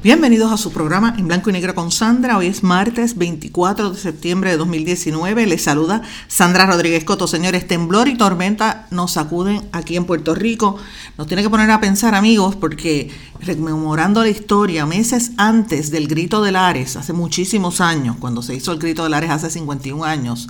[0.00, 2.38] Bienvenidos a su programa en blanco y negro con Sandra.
[2.38, 5.44] Hoy es martes 24 de septiembre de 2019.
[5.46, 7.26] Les saluda Sandra Rodríguez Coto.
[7.26, 10.76] Señores, temblor y tormenta nos sacuden aquí en Puerto Rico.
[11.16, 16.42] Nos tiene que poner a pensar, amigos, porque rememorando la historia, meses antes del grito
[16.44, 20.46] de Lares, hace muchísimos años, cuando se hizo el grito de Lares hace 51 años,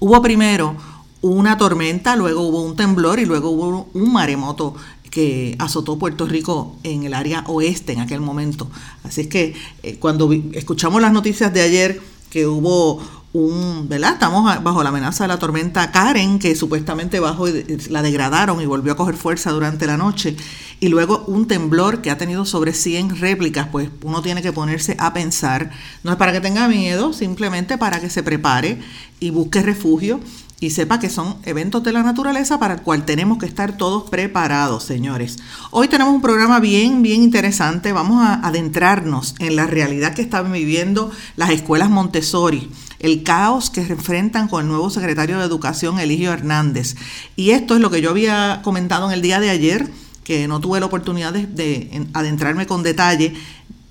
[0.00, 0.74] hubo primero
[1.20, 4.74] una tormenta, luego hubo un temblor y luego hubo un maremoto
[5.10, 8.70] que azotó Puerto Rico en el área oeste en aquel momento.
[9.04, 13.00] Así es que eh, cuando escuchamos las noticias de ayer que hubo
[13.32, 14.14] un, ¿verdad?
[14.14, 17.46] Estamos bajo la amenaza de la tormenta Karen, que supuestamente bajo
[17.90, 20.34] la degradaron y volvió a coger fuerza durante la noche,
[20.80, 24.96] y luego un temblor que ha tenido sobre 100 réplicas, pues uno tiene que ponerse
[24.98, 25.70] a pensar,
[26.04, 28.80] no es para que tenga miedo, simplemente para que se prepare
[29.20, 30.20] y busque refugio
[30.60, 34.10] y sepa que son eventos de la naturaleza para el cual tenemos que estar todos
[34.10, 35.38] preparados, señores.
[35.70, 37.92] Hoy tenemos un programa bien, bien interesante.
[37.92, 43.84] Vamos a adentrarnos en la realidad que están viviendo las escuelas Montessori, el caos que
[43.84, 46.96] se enfrentan con el nuevo secretario de Educación, Eligio Hernández.
[47.36, 49.88] Y esto es lo que yo había comentado en el día de ayer,
[50.24, 53.34] que no tuve la oportunidad de, de adentrarme con detalle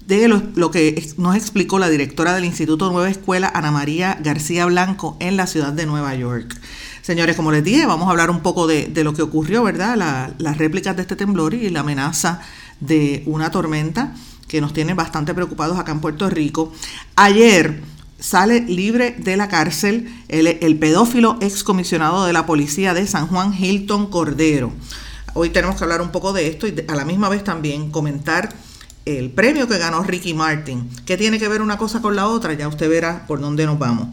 [0.08, 5.18] de lo, que nos explicó la directora del Instituto Nueva Escuela, Ana María García Blanco,
[5.20, 6.58] en la ciudad de Nueva York.
[7.02, 9.98] Señores, como les dije, vamos a hablar un poco de, lo que ocurrió, ¿verdad?
[10.38, 12.40] las réplicas de este temblor y la amenaza
[12.80, 14.16] de una tormenta
[14.48, 16.72] que nos tiene bastante preocupados acá en Puerto Rico.
[17.18, 17.82] Ayer
[18.18, 23.54] sale libre de la cárcel el, el pedófilo excomisionado de la policía de San Juan,
[23.54, 24.72] Hilton Cordero.
[25.34, 28.67] Hoy tenemos que hablar un poco de esto y a la misma vez también comentar
[29.08, 30.90] el premio que ganó Ricky Martin.
[31.06, 32.54] ¿Qué tiene que ver una cosa con la otra?
[32.54, 34.08] Ya usted verá por dónde nos vamos.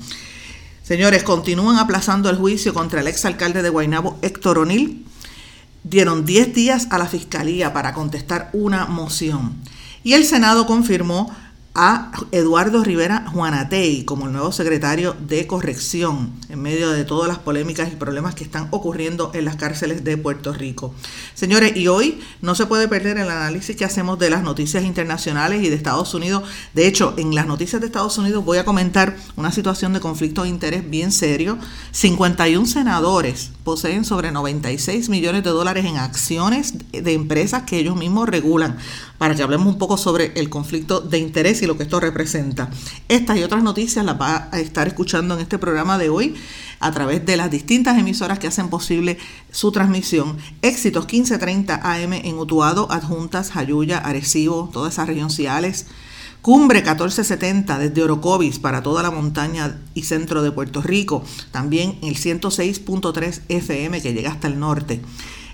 [0.84, 5.05] Señores, continúan aplazando el juicio contra el exalcalde de Guaynabo, Héctor O'Neill.
[5.82, 9.55] Dieron 10 días a la fiscalía para contestar una moción.
[10.05, 11.34] Y el Senado confirmó
[11.74, 17.38] a Eduardo Rivera Juanatei como el nuevo secretario de corrección en medio de todas las
[17.38, 20.94] polémicas y problemas que están ocurriendo en las cárceles de Puerto Rico.
[21.34, 25.64] Señores, y hoy no se puede perder el análisis que hacemos de las noticias internacionales
[25.64, 26.44] y de Estados Unidos.
[26.74, 30.44] De hecho, en las noticias de Estados Unidos voy a comentar una situación de conflicto
[30.44, 31.58] de interés bien serio.
[31.90, 38.28] 51 senadores poseen sobre 96 millones de dólares en acciones de empresas que ellos mismos
[38.28, 38.78] regulan
[39.19, 42.70] para que hablemos un poco sobre el conflicto de interés y lo que esto representa.
[43.08, 46.34] Estas y otras noticias las va a estar escuchando en este programa de hoy
[46.80, 49.19] a través de las distintas emisoras que hacen posible
[49.50, 50.36] su transmisión.
[50.62, 55.86] Éxitos 1530 AM en Utuado, Adjuntas, Jayuya, Arecibo, toda esa región Ciales.
[56.42, 61.25] Cumbre 1470 desde Orocovis para toda la montaña y centro de Puerto Rico.
[61.52, 65.00] También el 106.3 FM que llega hasta el norte.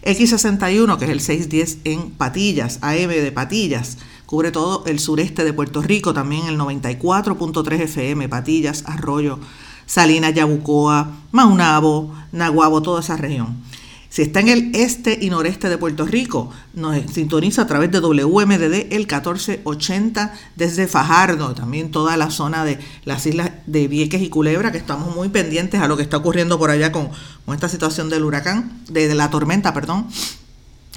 [0.05, 5.53] X61, que es el 610 en Patillas, AM de Patillas, cubre todo el sureste de
[5.53, 9.39] Puerto Rico, también el 94.3 FM, Patillas, Arroyo,
[9.87, 13.63] Salinas, Yabucoa, Maunabo, Naguabo, toda esa región.
[14.11, 18.01] Si está en el este y noreste de Puerto Rico, nos sintoniza a través de
[18.01, 24.29] WMDD el 1480 desde Fajardo, también toda la zona de las islas de Vieques y
[24.29, 27.09] Culebra, que estamos muy pendientes a lo que está ocurriendo por allá con,
[27.47, 30.09] con esta situación del huracán, de la tormenta, perdón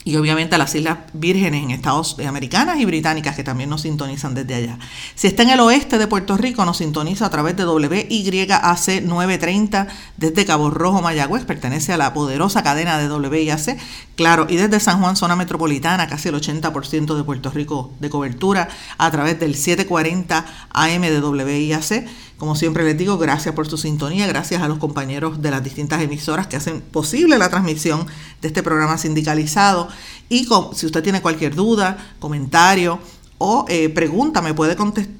[0.06, 4.34] y obviamente a las Islas Vírgenes en Estados Americanas y Británicas que también nos sintonizan
[4.34, 4.80] desde allá.
[5.16, 9.88] Si está en el oeste de Puerto Rico, nos sintoniza a través de WYAC 930
[10.18, 13.78] desde Cabo Rojo, Mayagüez, pertenece a la poderosa cadena de WIAC,
[14.16, 18.68] claro, y desde San Juan, zona metropolitana, casi el 80% de Puerto Rico de cobertura,
[18.98, 22.06] a través del 740 AM de WIAC
[22.38, 26.02] como siempre les digo, gracias por su sintonía, gracias a los compañeros de las distintas
[26.02, 28.06] emisoras que hacen posible la transmisión
[28.42, 29.88] de este programa sindicalizado.
[30.30, 33.00] Y si usted tiene cualquier duda, comentario
[33.46, 34.78] o eh, pregunta, me puede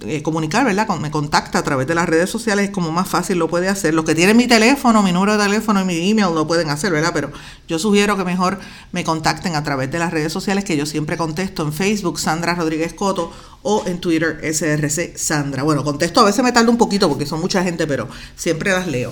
[0.08, 0.88] eh, comunicar, ¿verdad?
[0.98, 3.94] me contacta a través de las redes sociales, es como más fácil lo puede hacer.
[3.94, 6.94] Los que tienen mi teléfono, mi número de teléfono y mi email lo pueden hacer,
[6.94, 7.12] ¿verdad?
[7.14, 7.34] Pero
[7.68, 8.62] yo sugiero que mejor
[8.94, 12.56] me contacten a través de las redes sociales que yo siempre contesto en Facebook, Sandra
[12.56, 13.30] Rodríguez Coto,
[13.62, 15.64] o en Twitter, SRC Sandra.
[15.64, 18.88] Bueno, contesto, a veces me tarda un poquito porque son mucha gente, pero siempre las
[18.88, 19.12] leo.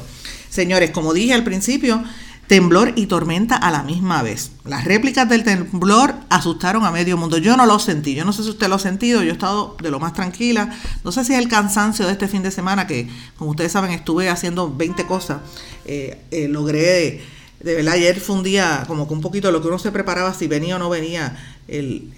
[0.49, 2.01] Señores, como dije al principio,
[2.47, 4.51] temblor y tormenta a la misma vez.
[4.65, 7.37] Las réplicas del temblor asustaron a medio mundo.
[7.37, 9.77] Yo no lo sentí, yo no sé si usted lo ha sentido, yo he estado
[9.81, 10.69] de lo más tranquila.
[11.03, 13.91] No sé si es el cansancio de este fin de semana que, como ustedes saben,
[13.91, 15.39] estuve haciendo 20 cosas.
[15.85, 17.21] Eh, eh, logré,
[17.61, 20.33] de verdad, ayer fue un día como que un poquito lo que uno se preparaba
[20.33, 21.37] si venía o no venía.
[21.67, 22.11] El,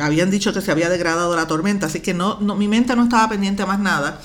[0.00, 3.04] habían dicho que se había degradado la tormenta, así que no, no, mi mente no
[3.04, 4.20] estaba pendiente a más nada.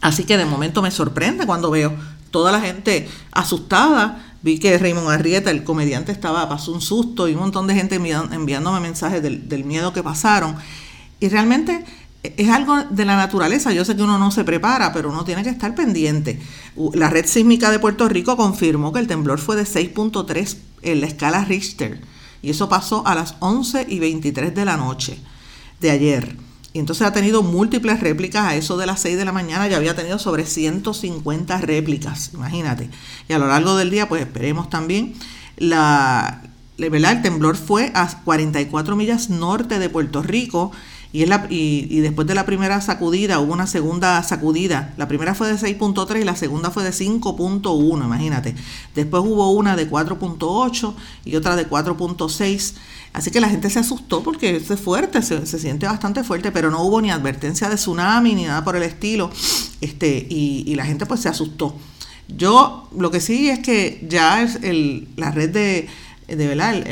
[0.00, 1.96] Así que de momento me sorprende cuando veo
[2.34, 7.32] toda la gente asustada Vi que Raymond Arrieta, el comediante, estaba, pasó un susto y
[7.32, 10.54] un montón de gente enviándome mensajes del, miedo que pasaron.
[11.18, 11.82] Y realmente
[12.22, 13.72] es algo de la naturaleza.
[13.72, 16.38] Yo sé que uno no se prepara, pero uno tiene que estar pendiente.
[16.92, 21.06] La red sísmica de Puerto Rico confirmó que el temblor fue de 6.3 en la
[21.06, 22.02] escala Richter.
[22.42, 25.18] Y eso pasó a las 11 y 23 de la noche
[25.80, 26.36] de ayer.
[26.74, 29.76] Y entonces ha tenido múltiples réplicas a eso de las 6 de la mañana, ya
[29.76, 32.90] había tenido sobre 150 réplicas, imagínate.
[33.28, 35.14] Y a lo largo del día, pues esperemos también.
[35.56, 36.42] La,
[36.76, 37.12] ¿verdad?
[37.12, 40.72] El temblor fue a 44 millas norte de Puerto Rico
[41.14, 44.92] y, y, después de la primera sacudida hubo una segunda sacudida.
[44.96, 48.56] La primera fue de 6.3 y la segunda fue de 5.1, imagínate.
[48.96, 50.94] Después hubo una de 4.8
[51.24, 52.74] y otra de 4.6.
[53.12, 56.82] Así que la gente se asustó porque es fuerte, se, siente bastante fuerte, pero no
[56.82, 59.30] hubo ni advertencia de tsunami ni nada por el estilo.
[59.80, 61.76] Este, y, la gente pues se asustó.
[62.26, 65.86] Yo lo que sí es que ya es el, la red de,
[66.26, 66.84] de verdad,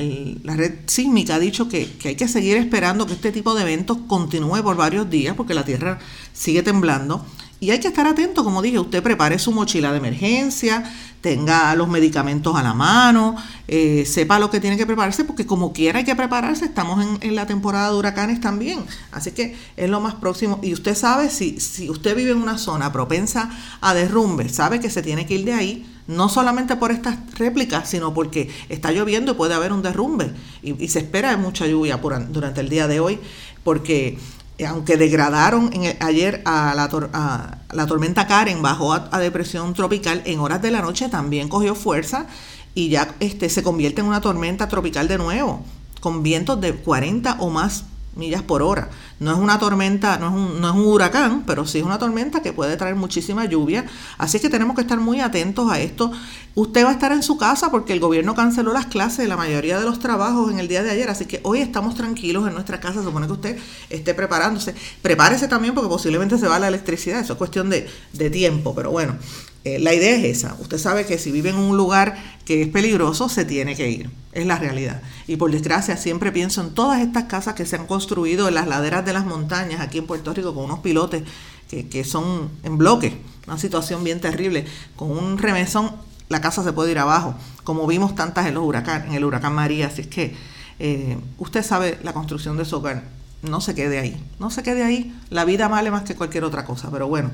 [0.43, 3.99] la red sísmica ha dicho que, hay que seguir esperando que este tipo de eventos
[4.06, 5.99] continúe por varios días porque la Tierra
[6.32, 7.25] sigue temblando.
[7.58, 10.82] Y hay que estar atento, como dije, usted prepare su mochila de emergencia,
[11.20, 13.37] tenga los medicamentos a la mano,
[13.69, 17.37] eh, sepa lo que tiene que prepararse, porque como quiera hay que prepararse, estamos en,
[17.37, 18.84] la temporada de huracanes también.
[19.12, 20.58] Así que es lo más próximo.
[20.61, 23.49] Y usted sabe, si, si usted vive en una zona propensa
[23.81, 27.88] a derrumbe, sabe que se tiene que ir de ahí, no solamente por estas réplicas,
[27.88, 30.32] sino porque está lloviendo y puede haber un derrumbe.
[30.62, 31.99] Y, se espera mucha lluvia
[32.31, 33.19] durante el día de hoy,
[33.64, 34.19] porque
[34.58, 35.70] eh, aunque degradaron
[36.00, 41.49] ayer a la, tormenta Karen, bajó a, depresión tropical, en horas de la noche también
[41.49, 42.26] cogió fuerza
[42.75, 45.64] y ya este, se convierte en una tormenta tropical de nuevo,
[46.00, 47.84] con vientos de 40 o más
[48.14, 48.91] millas por hora.
[49.20, 51.99] No es una tormenta, no es, un, no es un huracán, pero sí es una
[51.99, 53.87] tormenta que puede traer muchísima lluvia.
[54.19, 56.12] Así que tenemos que estar muy atentos a esto.
[56.55, 59.79] Usted va a estar en su casa porque el gobierno canceló las clases la mayoría
[59.79, 61.09] de los trabajos en el día de ayer.
[61.09, 63.03] Así que hoy estamos tranquilos en nuestra casa.
[63.03, 64.75] Supone que usted esté preparándose.
[65.00, 67.20] Prepárese también porque posiblemente se va la electricidad.
[67.20, 68.75] Eso es cuestión de, de tiempo.
[68.75, 69.17] Pero bueno,
[69.64, 70.56] eh, la idea es esa.
[70.59, 74.11] Usted sabe que si vive en un lugar que es peligroso, se tiene que ir.
[74.32, 75.03] Es la realidad.
[75.26, 78.67] Y por desgracia, siempre pienso en todas estas casas que se han construido en las
[78.67, 81.23] laderas de las montañas aquí en Puerto Rico con unos pilotes
[81.69, 83.19] que, son en bloque.
[83.47, 84.67] Una situación bien terrible.
[84.97, 85.93] Con un remesón,
[86.29, 87.35] la casa se puede ir abajo,
[87.65, 89.87] como vimos tantas en, los huracán, en el huracán María.
[89.87, 90.35] Así es que
[90.79, 93.05] eh, usted sabe la construcción de su hogar.
[93.43, 94.23] No se quede ahí.
[94.38, 95.19] No se quede ahí.
[95.31, 96.91] La vida vale más que cualquier otra cosa.
[96.91, 97.31] Pero bueno.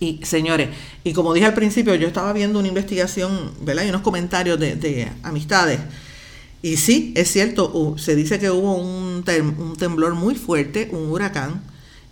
[0.00, 0.70] Y señores,
[1.04, 3.84] y como dije al principio, yo estaba viendo una investigación, ¿verdad?
[3.84, 5.78] Y unos comentarios de, amistades.
[6.62, 9.24] Y sí, es cierto, se dice que hubo un,
[9.78, 11.62] temblor muy fuerte, un huracán,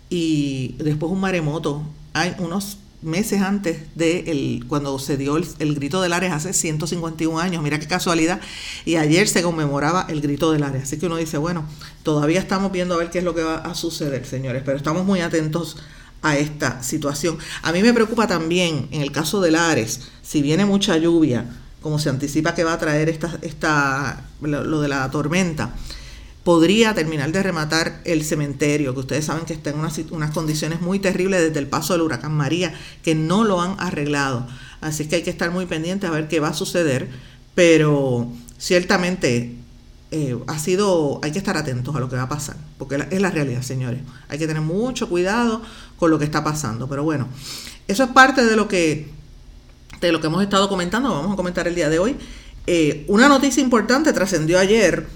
[0.07, 1.81] y después un maremoto.
[2.13, 7.39] Hay unos meses antes de el, cuando se dio el, grito del Ares hace 151
[7.39, 8.39] años, mira qué casualidad,
[8.85, 10.83] y ayer se conmemoraba el grito del Ares.
[10.83, 11.65] Así que uno dice, bueno,
[12.03, 15.05] todavía estamos viendo a ver qué es lo que va a suceder, señores, pero estamos
[15.05, 15.77] muy atentos
[16.21, 17.37] a esta situación.
[17.61, 21.45] A mí me preocupa también, en el caso de Lares, si viene mucha lluvia,
[21.81, 25.73] como se anticipa que va a traer esta, esta, lo, de la tormenta,
[26.43, 30.81] podría terminar de rematar el cementerio, que ustedes saben que está en unas, unas condiciones
[30.81, 32.73] muy terribles desde el paso del huracán María,
[33.03, 34.47] que no lo han arreglado.
[34.81, 37.09] Así que hay que estar muy pendientes a ver qué va a suceder,
[37.55, 39.58] pero ciertamente
[40.11, 43.21] eh, ha sido, hay que estar atentos a lo que va a pasar, porque es
[43.21, 44.01] la realidad, señores.
[44.27, 45.61] Hay que tener mucho cuidado
[45.97, 46.87] con lo que está pasando.
[46.89, 47.27] Pero bueno,
[47.87, 49.11] eso es parte de lo que,
[50.01, 52.15] de lo que hemos estado comentando, vamos a comentar el día de hoy.
[52.65, 55.07] Eh, una noticia importante trascendió ayer.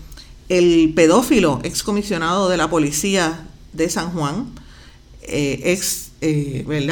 [0.49, 4.47] El pedófilo excomisionado de la policía de San Juan,
[5.21, 6.11] eh, ex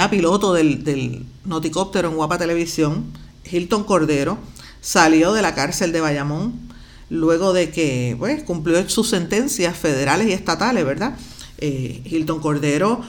[0.10, 3.12] piloto del, del noticóptero en Guapa Televisión,
[3.50, 4.40] Hilton Cordero,
[4.80, 6.71] salió de la cárcel de Bayamón
[7.12, 11.18] luego de que pues, cumplió sus sentencias federales y estatales, ¿verdad?
[11.58, 13.02] Eh, Hilton Cordero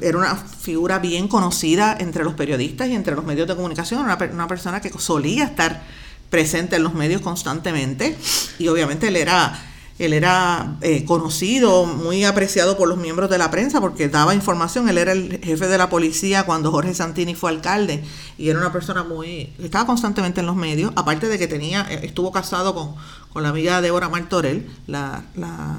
[0.00, 4.16] era una figura bien conocida entre los periodistas y entre los medios de comunicación, una,
[4.32, 5.82] una persona que solía estar
[6.30, 8.16] presente en los medios constantemente
[8.60, 9.60] y obviamente él era
[9.98, 14.88] él era eh, conocido, muy apreciado por los miembros de la prensa porque daba información.
[14.88, 18.04] Él era el jefe de la policía cuando Jorge Santini fue alcalde
[18.38, 19.52] y era una persona muy.
[19.58, 22.94] estaba constantemente en los medios, aparte de que tenía eh, estuvo casado con,
[23.32, 25.24] con la amiga Débora Martorell, la,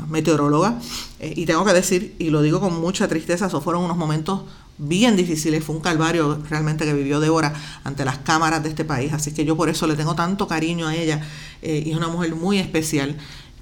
[0.10, 0.78] meteoróloga.
[1.22, 4.42] Eh, y tengo que decir, y lo digo con mucha tristeza, esos fueron unos momentos
[4.78, 9.12] bien difíciles, fue un calvario realmente que vivió Débora ante las cámaras de este país,
[9.12, 11.22] así que yo por eso le tengo tanto cariño a ella
[11.62, 13.18] y es una mujer muy especial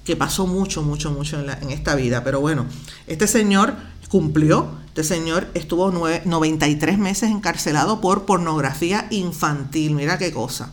[0.08, 2.24] que pasó mucho, mucho, mucho en, esta vida.
[2.24, 2.64] Pero bueno,
[3.06, 3.74] este señor
[4.08, 10.72] cumplió, este señor estuvo 93 meses encarcelado por pornografía infantil, mira qué cosa.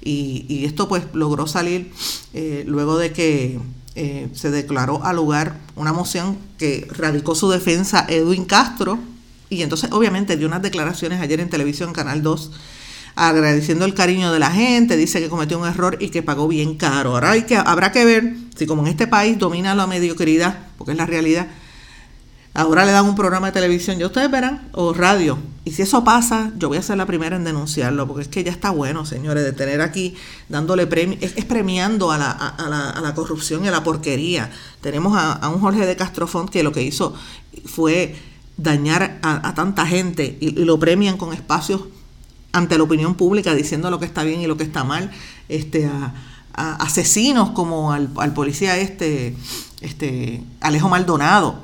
[0.00, 1.92] Y, esto pues logró salir
[2.32, 3.58] eh, luego de que
[3.96, 9.00] eh, se declaró al lugar una moción que radicó su defensa Edwin Castro
[9.48, 12.52] y entonces obviamente dio unas declaraciones ayer en televisión Canal 2
[13.14, 16.76] agradeciendo el cariño de la gente, dice que cometió un error y que pagó bien
[16.76, 17.10] caro.
[17.10, 20.92] Ahora hay que, habrá que ver si como en este país domina la mediocridad, porque
[20.92, 21.48] es la realidad,
[22.54, 25.38] ahora le dan un programa de televisión, ya ustedes verán, o radio.
[25.64, 28.42] Y si eso pasa, yo voy a ser la primera en denunciarlo, porque es que
[28.42, 30.16] ya está bueno, señores, de tener aquí
[30.48, 34.50] dándole premio, es, premiando a la, a, la, a la, corrupción y a la porquería.
[34.80, 37.14] Tenemos a, un Jorge de Castrofont que lo que hizo
[37.66, 38.16] fue
[38.56, 41.82] dañar a, tanta gente y lo premian con espacios
[42.52, 45.10] ante la opinión pública diciendo lo que está bien y lo que está mal,
[45.48, 46.12] este, a,
[46.54, 49.36] asesinos como al, policía este,
[49.80, 51.58] este, Alejo Maldonado.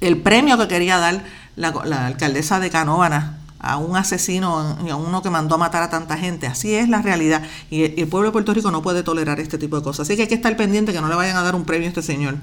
[0.00, 1.24] El premio que quería dar
[1.56, 1.68] la,
[2.06, 6.46] alcaldesa de Canóvana a un asesino, a uno que mandó a matar a tanta gente.
[6.46, 7.42] Así es la realidad.
[7.70, 10.08] Y el, pueblo de Puerto Rico no puede tolerar este tipo de cosas.
[10.08, 11.90] Así que hay que estar pendiente que no le vayan a dar un premio a
[11.90, 12.36] este señor.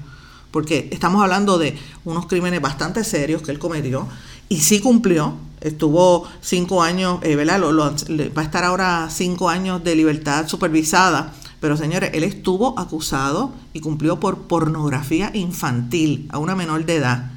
[0.50, 4.08] Porque estamos hablando de unos crímenes bastante serios que él cometió
[4.48, 7.60] y sí cumplió, estuvo cinco años, eh, ¿verdad?
[7.62, 13.80] va a estar ahora cinco años de libertad supervisada, pero señores, él estuvo acusado y
[13.80, 17.30] cumplió por pornografía infantil a una menor de edad,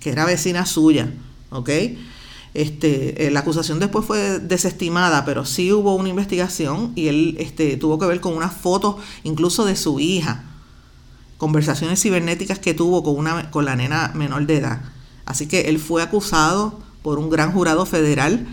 [0.00, 1.12] que era vecina suya,
[1.50, 1.70] ¿ok?
[2.54, 7.76] Este, eh, la acusación después fue desestimada, pero sí hubo una investigación y él este,
[7.76, 10.44] tuvo que ver con unas fotos incluso de su hija,
[11.36, 14.80] conversaciones cibernéticas que tuvo con, una, con la nena menor de edad.
[15.26, 18.48] Así que él fue acusado por un gran jurado federal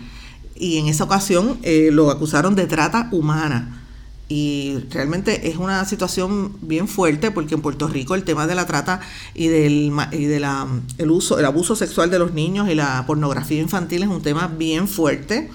[0.54, 3.82] y en esa ocasión eh, lo acusaron de trata humana.
[4.28, 8.64] Y realmente es una situación bien fuerte porque en Puerto Rico el tema de la
[8.64, 9.00] trata
[9.34, 10.68] y del y de la,
[10.98, 14.46] el uso, el abuso sexual de los niños y la pornografía infantil es un tema
[14.46, 15.50] bien fuerte.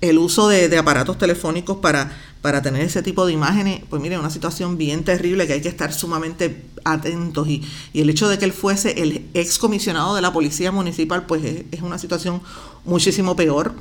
[0.00, 2.10] El uso de aparatos telefónicos para
[2.44, 5.70] para tener ese tipo de imágenes, pues mire, una situación bien terrible que hay que
[5.70, 7.62] estar sumamente atentos y,
[7.94, 11.96] el hecho de que él fuese el excomisionado de la Policía Municipal, pues es, una
[11.96, 12.42] situación
[12.84, 13.74] muchísimo peor.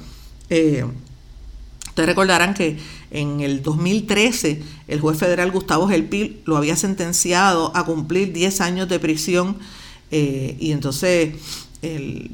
[0.49, 0.85] Eh,
[1.89, 2.79] ustedes recordarán que
[3.11, 8.87] en el 2013 el juez federal Gustavo Gelpil lo había sentenciado a cumplir 10 años
[8.87, 9.57] de prisión
[10.09, 11.35] eh, y entonces
[11.81, 12.31] el,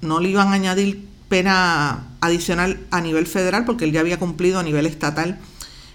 [0.00, 4.58] no le iban a añadir pena adicional a nivel federal porque él ya había cumplido
[4.58, 5.38] a nivel estatal.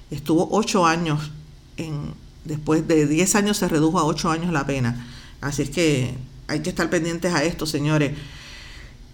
[0.09, 1.29] Estuvo ocho años,
[1.77, 5.05] en, después de diez años se redujo a ocho años la pena.
[5.39, 6.15] Así es que
[6.47, 8.13] hay que estar pendientes a esto, señores.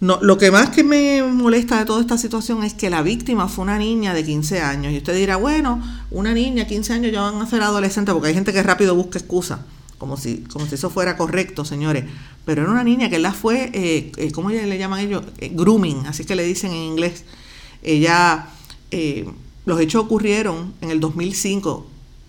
[0.00, 3.64] Lo que más que me molesta de toda esta situación es que la víctima fue
[3.64, 4.94] una niña de 15 años.
[4.94, 8.34] Y usted dirá, bueno, una niña, 15 años ya van a ser adolescente porque hay
[8.34, 9.60] gente que rápido busca excusa
[9.98, 12.04] como si, como si eso fuera correcto, señores.
[12.44, 15.22] Pero era una niña que la fue, eh, eh ¿cómo le llaman ellos?
[15.38, 17.24] Eh, grooming, así que le dicen en inglés.
[17.82, 18.48] Ella,
[19.66, 21.86] los hechos ocurrieron en el 2005,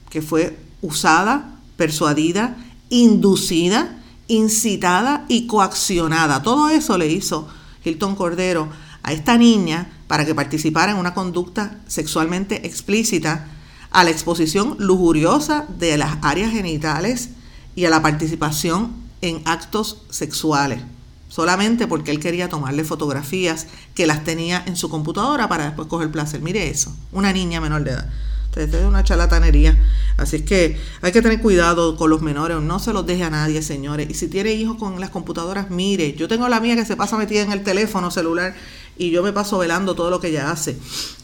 [0.09, 2.57] que fue usada, persuadida,
[2.89, 6.41] inducida, incitada y coaccionada.
[6.41, 7.47] Todo eso le hizo
[7.83, 8.69] Hilton Cordero
[9.03, 13.47] a esta niña para que participara en una conducta sexualmente explícita
[13.91, 17.29] a la exposición lujuriosa de las áreas genitales
[17.75, 20.79] y a la participación en actos sexuales,
[21.27, 26.11] solamente porque él quería tomarle fotografías que las tenía en su computadora para después coger
[26.11, 26.41] placer.
[26.41, 28.09] Mire eso, una niña menor de edad.
[28.47, 29.77] Entonces, es una charlatanería.
[30.15, 33.29] Así es que hay que tener cuidado con los menores, no se los deje a
[33.29, 34.09] nadie, señores.
[34.09, 37.17] Y si tiene hijos con las computadoras, mire, yo tengo la mía que se pasa
[37.17, 38.55] metida en el teléfono celular
[38.97, 40.77] y yo me paso velando todo lo que ella hace,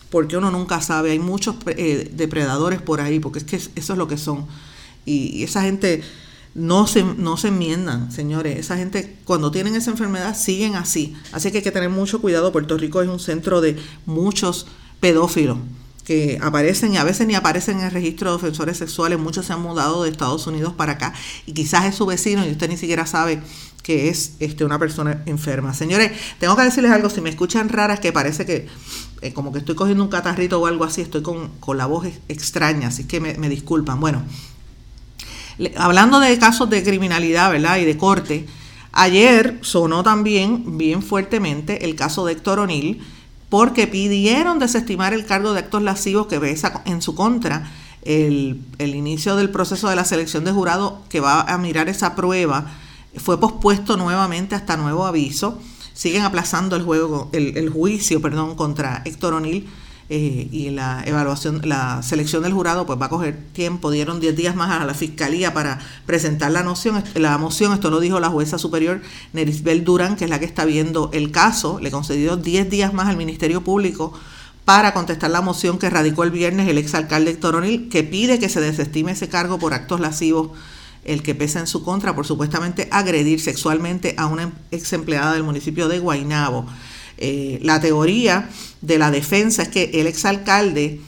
[0.10, 3.98] porque uno nunca sabe, hay muchos eh, depredadores por ahí, porque es que eso es
[3.98, 4.46] lo que son.
[5.05, 6.03] y esa gente
[6.53, 8.60] no se, no se enmiendan, señores.
[8.60, 11.15] Esa gente, cuando tienen esa enfermedad, siguen así.
[11.31, 12.51] Así que hay que tener mucho cuidado.
[12.51, 14.67] Puerto Rico es un centro de muchos
[15.00, 15.58] pedófilos
[16.03, 19.20] que aparecen y a veces ni aparecen en el registro de ofensores sexuales.
[19.20, 21.13] Muchos se han mudado de Estados Unidos para acá
[21.46, 23.41] y quizás es su vecino y usted ni siquiera sabe
[23.84, 25.74] que es este, una persona enferma.
[25.74, 28.67] Señores, tengo que decirles algo, si me escuchan raras, que parece que
[29.22, 32.89] eh, como que estoy cogiendo un catarrito o algo así, estoy con, la voz extraña,
[32.89, 34.00] así que me disculpan.
[34.00, 34.24] Bueno,
[35.77, 37.77] hablando de casos de criminalidad, ¿verdad?
[37.77, 38.46] Y de corte,
[38.91, 43.01] ayer sonó también bien fuertemente el caso de Héctor O'Neill,
[43.50, 47.70] porque pidieron desestimar el cargo de actos lascivos que pesa en su contra
[48.03, 52.72] el, inicio del proceso de la selección de jurado que va a mirar esa prueba
[53.18, 55.60] fue pospuesto nuevamente hasta nuevo aviso.
[55.94, 59.68] Siguen aplazando el, juego, el, el juicio perdón, contra Héctor O'Neill
[60.13, 63.91] eh, y la evaluación, la selección del jurado pues va a coger tiempo.
[63.91, 67.72] Dieron 10 días más a la fiscalía para presentar la, noción, la moción.
[67.72, 69.01] Esto lo dijo la jueza superior
[69.32, 71.80] Nerisbel Durán, que es la que está viendo el caso.
[71.80, 74.12] Le concedió 10 días más al Ministerio Público
[74.65, 78.50] para contestar la moción que radicó el viernes el exalcalde Héctor O'Neill, que pide que
[78.50, 80.50] se desestime ese cargo por actos lascivos,
[81.06, 85.44] el que pesa en su contra por supuestamente agredir sexualmente a una ex empleada del
[85.44, 86.65] municipio de Guaynabo.
[87.24, 88.50] Eh, la teoría
[88.82, 91.00] de la defensa es que el exalcalde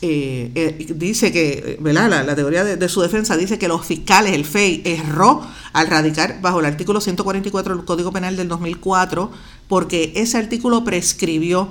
[0.00, 2.24] eh, eh, dice que, ¿verdad?
[2.26, 6.60] La, teoría de, su defensa dice que los fiscales, el FEI, erró al radicar bajo
[6.60, 9.30] el artículo 144 del Código Penal del 2004
[9.68, 11.70] porque ese artículo prescribió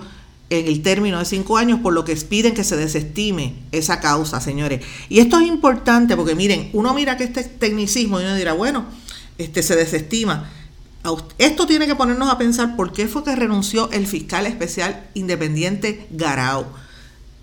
[0.52, 4.40] en el término de cinco años, por lo que piden que se desestime esa causa,
[4.40, 4.82] señores.
[5.10, 8.86] Y esto es importante porque miren, uno mira que este tecnicismo y uno dirá, bueno,
[9.40, 10.50] este se desestima.
[11.38, 16.08] Esto tiene que ponernos a pensar por qué fue que renunció el fiscal especial independiente
[16.12, 16.66] Garau.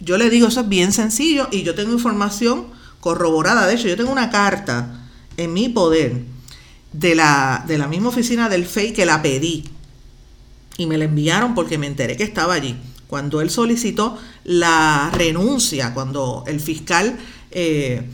[0.00, 2.68] Yo le digo, eso es bien sencillo y yo tengo información
[3.00, 3.66] corroborada.
[3.66, 6.22] De hecho, yo tengo una carta en mi poder
[6.92, 9.64] de la, de la misma oficina del FEI que la pedí
[10.78, 12.76] y me la enviaron porque me enteré que estaba allí
[13.10, 17.18] cuando él solicitó la renuncia, cuando el fiscal
[17.50, 18.08] eh,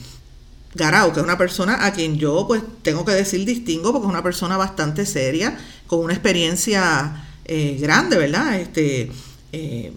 [0.77, 4.11] Garau, que es una persona a quien yo pues tengo que decir distingo porque es
[4.11, 5.57] una persona bastante seria,
[5.87, 8.61] con una experiencia eh, grande, ¿verdad?
[8.61, 9.11] Este,
[9.53, 9.93] eh,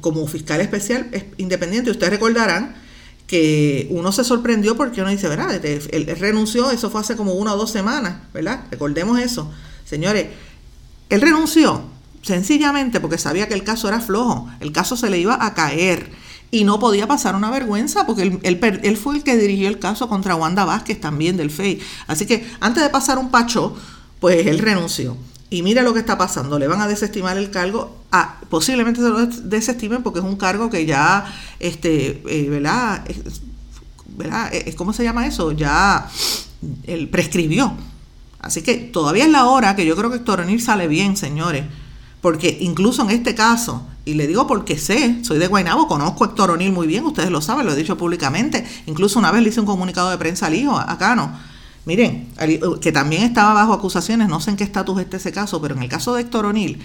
[0.00, 1.08] como fiscal especial
[1.38, 2.74] independiente, ustedes recordarán
[3.26, 5.54] que uno se sorprendió porque uno dice, ¿verdad?
[5.54, 8.64] Este, él renunció, eso fue hace como una o dos semanas, ¿verdad?
[8.70, 9.50] Recordemos eso.
[9.86, 10.26] Señores,
[11.08, 11.82] él renunció
[12.20, 16.10] sencillamente porque sabía que el caso era flojo, el caso se le iba a caer
[16.54, 20.36] y no podía pasar una vergüenza porque él, fue el que dirigió el caso contra
[20.36, 21.80] Wanda Vázquez también del FEI.
[22.06, 23.76] Así que antes de pasar un pacho,
[24.20, 25.16] pues él renunció.
[25.50, 29.08] Y mire lo que está pasando, le van a desestimar el cargo, ah, posiblemente se
[29.08, 31.26] lo desestimen porque es un cargo que ya,
[31.58, 33.04] este, eh, ¿verdad?
[34.16, 34.54] ¿verdad?
[34.54, 35.50] Eh, ¿Cómo se llama eso?
[35.50, 36.08] Ya
[36.84, 37.74] él prescribió.
[38.38, 41.64] Así que todavía es la hora que yo creo que Héctor sale bien, señores
[42.24, 46.28] porque incluso en este caso, y le digo porque sé, soy de Guaynabo, conozco a
[46.28, 49.50] Héctor O'Neill muy bien, ustedes lo saben, lo he dicho públicamente, incluso una vez le
[49.50, 51.38] hice un comunicado de prensa al hijo, acá no.
[51.84, 52.28] Miren,
[52.80, 55.82] que también estaba bajo acusaciones, no sé en qué estatus está ese caso, pero en
[55.82, 56.78] el caso de Héctor O'Neill,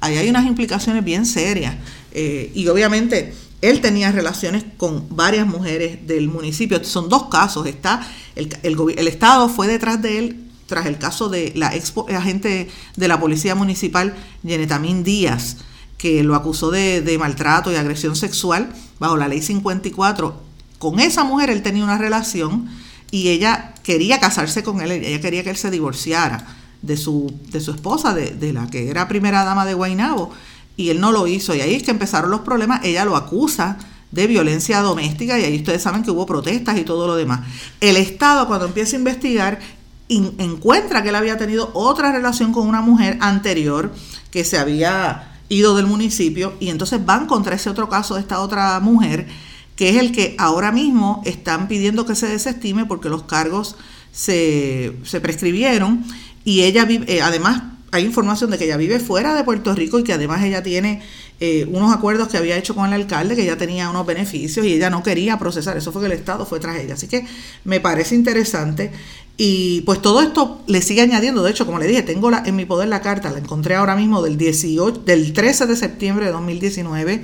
[0.00, 1.74] ahí hay unas implicaciones bien serias.
[2.12, 6.82] Eh, y obviamente él tenía relaciones con varias mujeres del municipio.
[6.84, 7.66] Son dos casos.
[7.66, 8.00] Está
[8.34, 13.08] el, el Estado fue detrás de él tras el caso de la ex agente de
[13.08, 15.58] la Policía Municipal, Yenetamín Díaz,
[15.98, 20.42] que lo acusó de, maltrato y agresión sexual bajo la ley 54.
[20.78, 22.68] Con esa mujer él tenía una relación
[23.10, 26.46] y ella quería casarse con él, ella quería que él se divorciara
[26.82, 30.32] de su, de su esposa, de, de la que era primera dama de Guainabo,
[30.76, 31.54] y él no lo hizo.
[31.54, 33.78] Y ahí es que empezaron los problemas, ella lo acusa
[34.10, 37.40] de violencia doméstica y ahí ustedes saben que hubo protestas y todo lo demás.
[37.80, 39.58] El Estado cuando empieza a investigar
[40.08, 43.92] encuentra que él había tenido otra relación con una mujer anterior
[44.30, 48.40] que se había ido del municipio y entonces van contra ese otro caso de esta
[48.40, 49.26] otra mujer
[49.76, 53.76] que es el que ahora mismo están pidiendo que se desestime porque los cargos
[54.10, 56.04] se, se prescribieron
[56.44, 57.62] y ella vive, eh, además
[57.96, 61.02] hay información de que ella vive fuera de Puerto Rico y que además ella tiene
[61.40, 64.72] eh, unos acuerdos que había hecho con el alcalde, que ella tenía unos beneficios y
[64.72, 65.76] ella no quería procesar.
[65.76, 66.94] Eso fue que el Estado fue tras ella.
[66.94, 67.26] Así que
[67.64, 68.92] me parece interesante.
[69.36, 71.42] Y pues todo esto le sigue añadiendo.
[71.42, 73.96] De hecho, como le dije, tengo la, en mi poder la carta, la encontré ahora
[73.96, 77.22] mismo del, 18, del 13 de septiembre de 2019.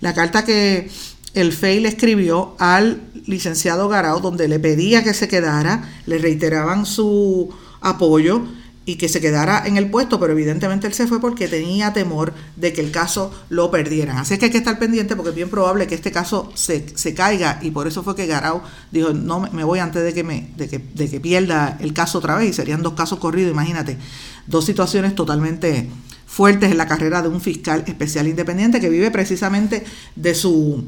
[0.00, 0.90] La carta que
[1.34, 6.86] el FEI le escribió al licenciado Garao, donde le pedía que se quedara, le reiteraban
[6.86, 7.50] su
[7.80, 8.42] apoyo
[8.88, 12.32] y que se quedara en el puesto, pero evidentemente él se fue porque tenía temor
[12.54, 14.16] de que el caso lo perdieran.
[14.16, 16.86] Así es que hay que estar pendiente porque es bien probable que este caso se,
[16.96, 20.22] se caiga y por eso fue que Garau dijo, no me voy antes de que,
[20.22, 23.50] me, de que, de que pierda el caso otra vez y serían dos casos corridos,
[23.50, 23.98] imagínate,
[24.46, 25.90] dos situaciones totalmente
[26.24, 30.84] fuertes en la carrera de un fiscal especial independiente que vive precisamente de su,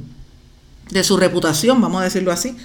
[0.91, 2.57] de su reputación, vamos a decirlo así,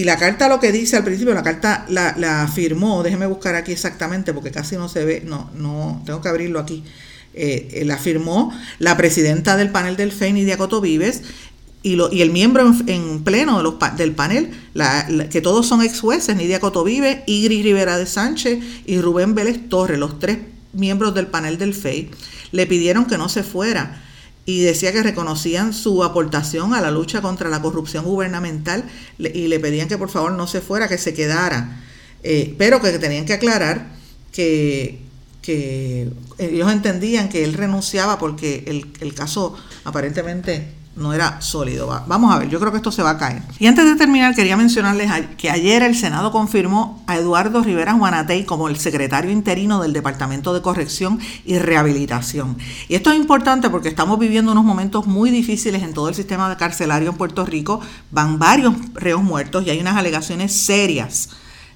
[0.00, 3.54] y la carta lo que dice al principio, la carta la, la firmó, déjeme buscar
[3.54, 6.82] aquí exactamente porque casi no se ve, no, no, tengo que abrirlo aquí.
[7.34, 11.20] Eh, eh, la firmó la presidenta del panel del FEI, Nidia Coto Vives,
[11.82, 14.50] y, lo, y el miembro en, pleno de los, del panel,
[15.28, 19.98] que todos son ex jueces, Nidia Cotovive, Igri Rivera de Sánchez y Rubén Vélez Torres,
[19.98, 20.38] los tres
[20.72, 22.10] miembros del panel del FEI,
[22.52, 24.02] le pidieron que no se fuera
[24.50, 28.82] y decía que reconocían su aportación a la lucha contra la corrupción gubernamental
[29.18, 31.80] y le pedían que por favor no se fuera, que se quedara,
[32.24, 33.92] eh, pero que tenían que aclarar
[34.32, 34.98] que,
[35.40, 41.86] que ellos entendían que él renunciaba porque el, el caso aparentemente no era sólido.
[42.06, 43.42] Vamos a ver, yo creo que esto se va a caer.
[43.58, 48.44] Y antes de terminar, quería mencionarles que ayer el Senado confirmó a Eduardo Rivera Juanatey
[48.44, 52.56] como el secretario interino del Departamento de Corrección y Rehabilitación.
[52.88, 56.54] Y esto es importante porque estamos viviendo unos momentos muy difíciles en todo el sistema
[56.56, 57.80] carcelario en Puerto Rico.
[58.10, 61.30] Van varios reos muertos y hay unas alegaciones serias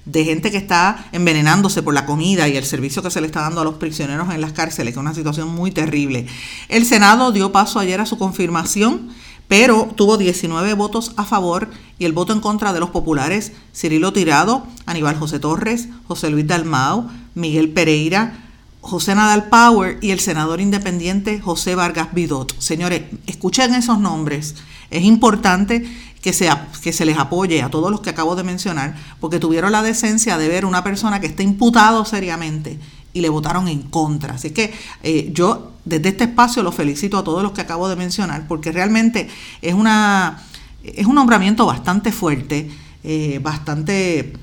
[0.05, 3.41] de gente que está envenenándose por la comida y el servicio que se le está
[3.41, 6.27] dando a los prisioneros en las cárceles, que es una situación muy terrible.
[6.69, 9.09] El Senado dio paso ayer a su confirmación,
[9.47, 14.13] pero tuvo 19 votos a favor y el voto en contra de los populares Cirilo
[14.13, 18.44] Tirado, Aníbal José Torres, José Luis Dalmau, Miguel Pereira,
[18.85, 22.55] José Nadal Power y el senador independiente José Vargas Bidot.
[22.61, 24.53] Señores, escuchen esos nombres.
[24.91, 25.83] Es importante
[26.21, 26.47] que se,
[26.83, 30.37] que se les apoye a todos los que acabo de mencionar, porque tuvieron la decencia
[30.37, 32.79] de ver una persona que está imputado seriamente
[33.11, 34.35] y le votaron en contra.
[34.35, 34.71] Así que
[35.01, 38.71] eh, yo desde este espacio los felicito a todos los que acabo de mencionar, porque
[38.71, 39.27] realmente
[39.63, 40.43] es, una,
[40.83, 42.69] es un nombramiento bastante fuerte,
[43.03, 44.33] eh, bastante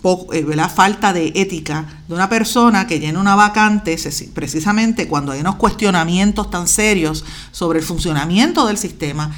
[0.00, 3.96] poco, eh, la falta de ética de una persona que llena una vacante
[4.34, 9.30] precisamente cuando hay unos cuestionamientos tan serios sobre el funcionamiento del sistema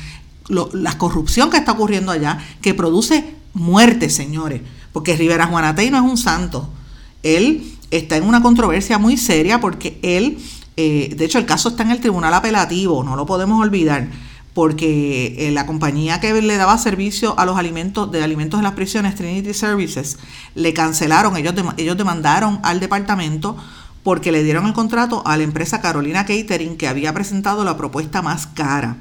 [0.51, 4.63] la corrupción que está ocurriendo allá, que produce muerte, señores.
[4.93, 6.69] Porque Rivera Juanatey no es un santo.
[7.23, 10.39] Él está en una controversia muy seria porque él,
[10.77, 14.09] eh, de hecho el caso está en el tribunal apelativo, no lo podemos olvidar,
[14.55, 18.75] porque eh, la compañía que le daba servicio a los alimentos de alimentos en las
[18.75, 20.19] prisiones, Trinity Services,
[20.55, 23.57] le cancelaron, ellos, ellos demandaron al departamento
[24.03, 28.23] porque le dieron el contrato a la empresa Carolina Catering que había presentado la propuesta
[28.23, 28.97] más cara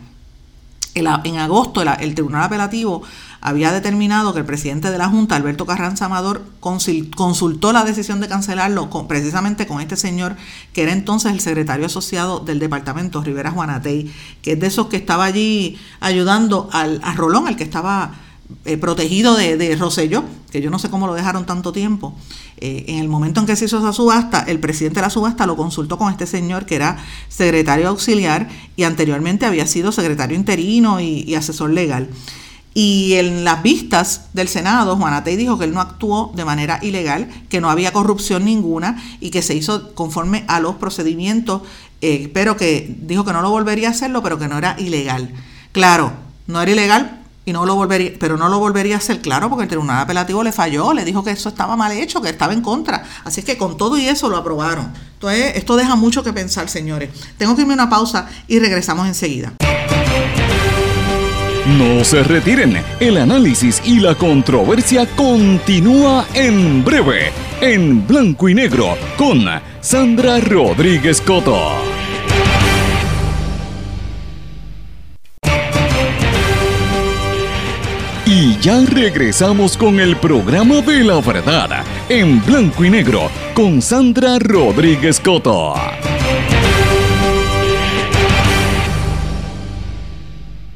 [0.95, 3.04] en agosto el, Tribunal Apelativo
[3.41, 8.28] había determinado que el presidente de la Junta, Alberto Carranza Amador, consultó la decisión de
[8.28, 10.36] cancelarlo precisamente con este señor,
[10.73, 14.97] que era entonces el secretario asociado del departamento, Rivera Juanatey, que es de esos que
[14.97, 18.12] estaba allí ayudando al, a Rolón, el que estaba
[18.65, 19.77] eh, protegido de, de
[20.51, 22.15] que yo no sé cómo lo dejaron tanto tiempo.
[22.57, 25.45] Eh, en el momento en que se hizo esa subasta, el presidente de la subasta
[25.45, 26.97] lo consultó con este señor que era
[27.29, 32.09] secretario auxiliar y anteriormente había sido secretario interino y, asesor legal.
[32.73, 37.29] Y en las vistas del Senado, Juanatey dijo que él no actuó de manera ilegal,
[37.49, 41.62] que no había corrupción ninguna y que se hizo conforme a los procedimientos,
[42.01, 45.33] eh, pero que dijo que no lo volvería a hacerlo, pero que no era ilegal.
[45.71, 46.13] Claro,
[46.47, 49.63] no era ilegal y no lo volvería, pero no lo volvería a hacer claro porque
[49.63, 52.62] el tribunal apelativo le falló, le dijo que eso estaba mal hecho, que estaba en
[52.62, 53.04] contra.
[53.23, 54.91] Así es que con todo y eso lo aprobaron.
[55.13, 57.10] Entonces, esto deja mucho que pensar, señores.
[57.38, 59.54] Tengo que irme a una pausa y regresamos enseguida.
[61.78, 68.97] No se retiren, el análisis y la controversia continúa en breve, en blanco y negro,
[69.17, 69.45] con
[69.82, 71.98] Sandra Rodríguez Coto.
[78.41, 84.39] Y ya regresamos con el programa de la verdad, en blanco y negro, con Sandra
[84.39, 85.73] Rodríguez Coto.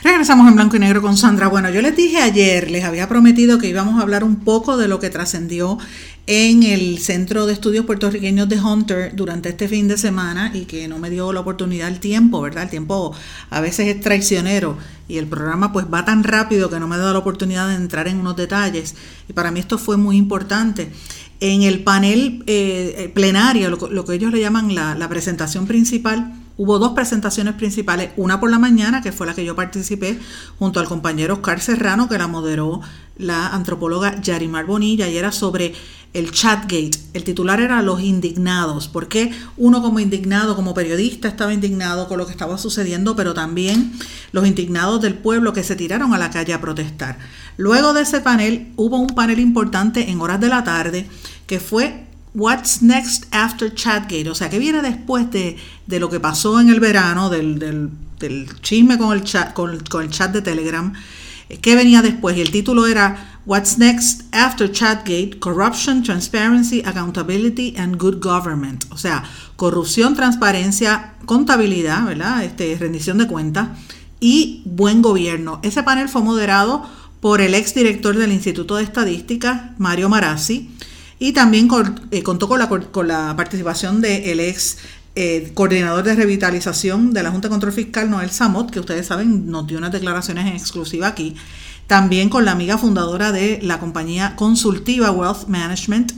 [0.04, 1.48] Regresamos en blanco y negro con Sandra.
[1.48, 4.90] Bueno, yo les dije ayer, les había prometido que íbamos a hablar un poco de
[4.90, 5.78] lo que trascendió
[6.26, 10.88] en el Centro de Estudios Puertorriqueños de Hunter durante este fin de semana y que
[10.88, 12.64] no me dio la oportunidad el tiempo, ¿verdad?
[12.64, 13.14] El tiempo
[13.50, 14.78] a veces es traicionero
[15.10, 18.08] y el programa pues va tan rápido que no me da la oportunidad de entrar
[18.08, 18.96] en unos detalles
[19.28, 20.92] y para mí esto fue muy importante.
[21.42, 26.34] En el panel eh, eh, plenario, lo, que ellos le llaman la, la presentación principal,
[26.56, 30.20] Hubo dos presentaciones principales, una por la mañana, que fue la que yo participé,
[30.60, 32.82] junto al compañero Oscar Serrano, que la moderó
[33.18, 35.74] la antropóloga Yarimar Bonilla, y era sobre
[36.14, 36.92] el Chatgate.
[37.14, 42.28] El titular era Los indignados, porque uno como indignado, como periodista, estaba indignado con lo
[42.28, 43.92] que estaba sucediendo, pero también
[44.32, 47.18] los indignados del pueblo que se tiraron a la calle a protestar.
[47.58, 51.08] Luego de ese panel hubo un panel importante en horas de la tarde
[51.48, 56.60] que fue What's Next After Chatgate, o sea, ¿qué viene después de, lo que pasó
[56.60, 60.94] en el verano, del, del, chisme con el, chat, con, con el chat de Telegram?
[61.62, 62.36] ¿Qué venía después?
[62.38, 68.86] Y el título era What's Next After Chatgate, Corruption, Transparency, Accountability and Good Government.
[68.90, 69.24] O sea,
[69.56, 72.44] corrupción, transparencia, contabilidad, ¿verdad?
[72.44, 73.70] Este, rendición de cuentas
[74.20, 75.60] y buen gobierno.
[75.64, 76.84] Ese panel fue moderado
[77.20, 80.72] por el ex director del Instituto de Estadística, Mario Marazzi,
[81.24, 81.70] y también
[82.12, 84.78] eh, contó con la, con la participación del ex
[85.16, 89.50] eh, coordinador de revitalización de la Junta de Control Fiscal, Noel Samot, que ustedes saben,
[89.50, 91.38] nos dio unas declaraciones en exclusiva aquí.
[91.88, 96.12] También con la amiga fundadora de la compañía consultiva Wealth Management.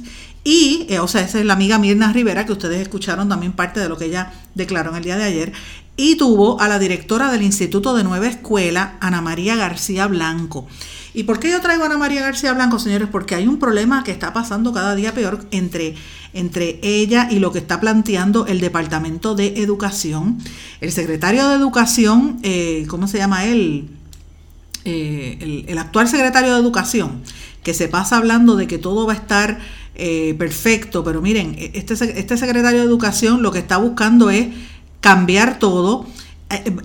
[0.43, 3.79] Y, eh, o sea, esa es la amiga Mirna Rivera, que ustedes escucharon también parte
[3.79, 5.53] de lo que ella declaró en el día de ayer.
[5.97, 10.67] Y tuvo a la directora del Instituto de Nueva Escuela, Ana María García Blanco.
[11.13, 13.07] ¿Y por qué yo traigo a Ana María García Blanco, señores?
[13.09, 15.95] Porque hay un problema que está pasando cada día peor entre,
[16.33, 20.37] entre ella y lo que está planteando el Departamento de Educación.
[20.81, 23.87] El secretario de Educación, eh, ¿cómo se llama él?
[24.83, 27.21] Eh, el, actual secretario de Educación,
[27.63, 29.59] que se pasa hablando de que todo va a estar
[29.95, 34.49] eh, perfecto, pero miren, este, este secretario de Educación lo que está buscando es
[35.01, 36.05] cambiar todo.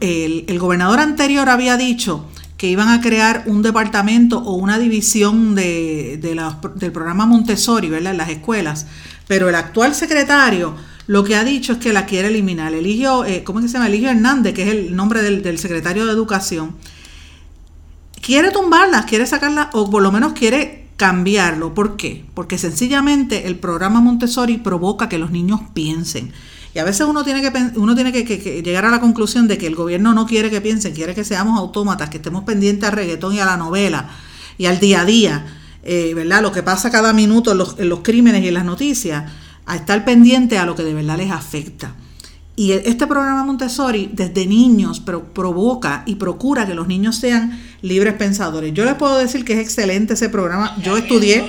[0.01, 2.27] El, el gobernador anterior había dicho
[2.61, 8.12] que iban a crear un departamento o una división de, del programa Montessori, ¿verdad?
[8.12, 8.87] En las escuelas.
[9.27, 10.75] Pero el actual secretario
[11.07, 12.75] lo que ha dicho es que la quiere eliminar.
[12.75, 13.87] Eligio, eh, ¿cómo es que se llama?
[13.87, 16.77] Eligio Hernández, que es el nombre del, del secretario de Educación.
[18.20, 21.73] Quiere tumbarlas, quiere sacarlas, o por lo menos quiere cambiarlo.
[21.73, 22.27] ¿Por qué?
[22.35, 26.33] Porque sencillamente el programa Montessori provoca que los niños piensen.
[26.74, 29.66] Y a veces uno tiene, que, uno tiene que, llegar a la conclusión de que
[29.66, 33.35] el gobierno no quiere que piensen, quiere que seamos autómatas, que estemos pendientes al reggaetón
[33.35, 34.09] y a la novela
[34.56, 35.46] y al día a día,
[35.83, 36.42] eh, ¿verdad?
[36.42, 39.24] Lo que pasa cada minuto en los, en los crímenes y en las noticias,
[39.66, 41.94] a estar pendiente a lo que de verdad les afecta.
[42.56, 48.14] Y e, este programa Montessori desde niños provoca y procura que los niños sean libres
[48.14, 48.74] pensadores.
[48.74, 50.76] Yo les puedo decir que es excelente ese programa.
[50.83, 51.44] Yo estudié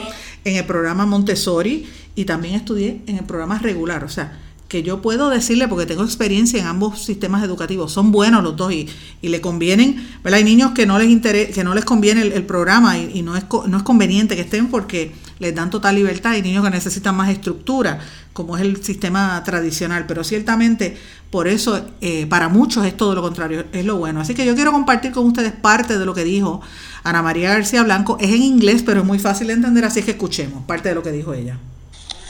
[0.45, 4.03] en el programa Montessori y también estudié en el programa regular.
[4.03, 4.39] O sea,
[4.71, 8.71] que yo puedo decirle, porque tengo experiencia en ambos sistemas educativos, son buenos los dos
[8.71, 8.87] y,
[9.21, 10.37] y le convienen, ¿verdad?
[10.37, 13.43] Hay niños que no les interesa, que no les conviene el, programa y, no, es,
[13.67, 16.31] no es conveniente que estén porque les dan total libertad.
[16.31, 17.99] Hay niños que necesitan más estructura,
[18.31, 20.97] como es el sistema tradicional, pero ciertamente
[21.31, 24.21] por eso eh, para muchos es todo lo contrario, es lo bueno.
[24.21, 26.61] Así que yo quiero compartir con ustedes parte de lo que dijo
[27.03, 28.15] Ana María García Blanco.
[28.21, 31.03] Es en inglés, pero es muy fácil de entender, así que escuchemos parte de lo
[31.03, 31.57] que dijo ella.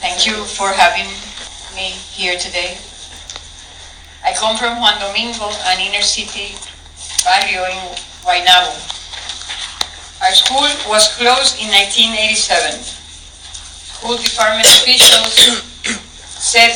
[0.00, 1.06] Thank you for having
[1.74, 2.76] me here today.
[4.24, 6.54] I come from Juan Domingo, an inner city
[7.24, 7.78] barrio in
[8.22, 8.76] Guaynabo.
[10.22, 12.78] Our school was closed in 1987.
[13.98, 15.34] School department officials
[16.38, 16.74] said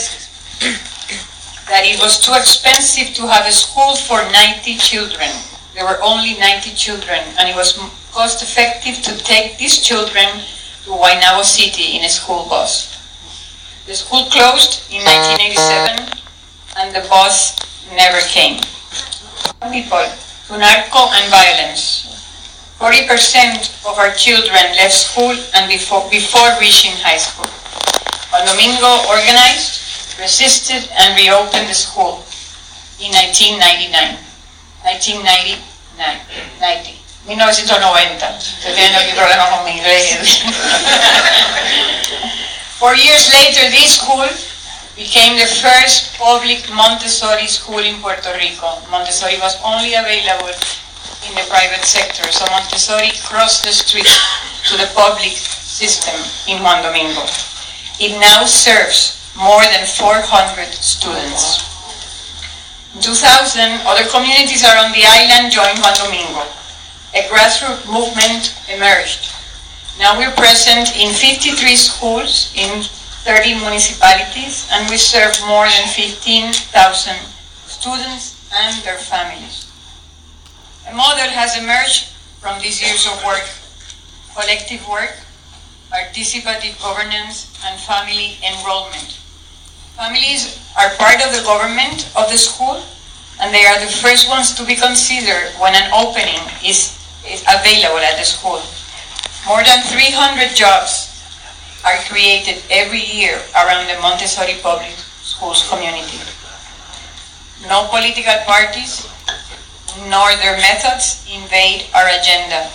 [1.69, 5.31] that it was too expensive to have a school for 90 children.
[5.75, 7.77] There were only 90 children, and it was
[8.13, 10.27] cost effective to take these children
[10.85, 12.96] to Guaynabo City in a school bus.
[13.87, 16.11] The school closed in 1987
[16.75, 17.55] and the bus
[17.95, 18.59] never came.
[19.71, 20.03] People
[20.51, 22.03] to narco and violence.
[22.83, 27.47] 40% of our children left school and before, before reaching high school.
[28.35, 32.27] Juan Domingo organized, resisted, and reopened the school
[32.99, 34.19] in 1999.
[34.83, 35.63] 1999.
[36.59, 36.91] 90.
[37.23, 38.35] 1990.
[38.35, 40.43] Se tiene aquí problemas con mi inglés.
[42.77, 44.29] Four years later, this school
[45.01, 48.85] became the first public Montessori school in Puerto Rico.
[48.93, 50.53] Montessori was only available
[51.25, 54.05] in the private sector, so Montessori crossed the street
[54.69, 56.21] to the public system
[56.53, 57.25] in Juan Domingo.
[57.97, 61.65] It now serves more than 400 students.
[62.93, 66.45] In 2000, other communities around the island joined Juan Domingo.
[67.17, 69.33] A grassroots movement emerged
[69.99, 72.85] now we're present in 53 schools in
[73.25, 76.53] 30 municipalities and we serve more than 15,000
[77.65, 79.73] students and their families.
[80.89, 83.43] A model has emerged from these years of work,
[84.37, 85.17] collective work,
[85.91, 89.19] participative governance, and family enrollment.
[89.97, 92.85] Families are part of the government of the school
[93.41, 98.05] and they are the first ones to be considered when an opening is, is available
[98.05, 98.61] at the school.
[99.47, 101.07] More than 300 jobs
[101.87, 104.91] are created every year around the Montessori Public
[105.23, 106.19] Schools community.
[107.71, 109.07] No political parties
[110.11, 112.69] nor their methods invade our agenda.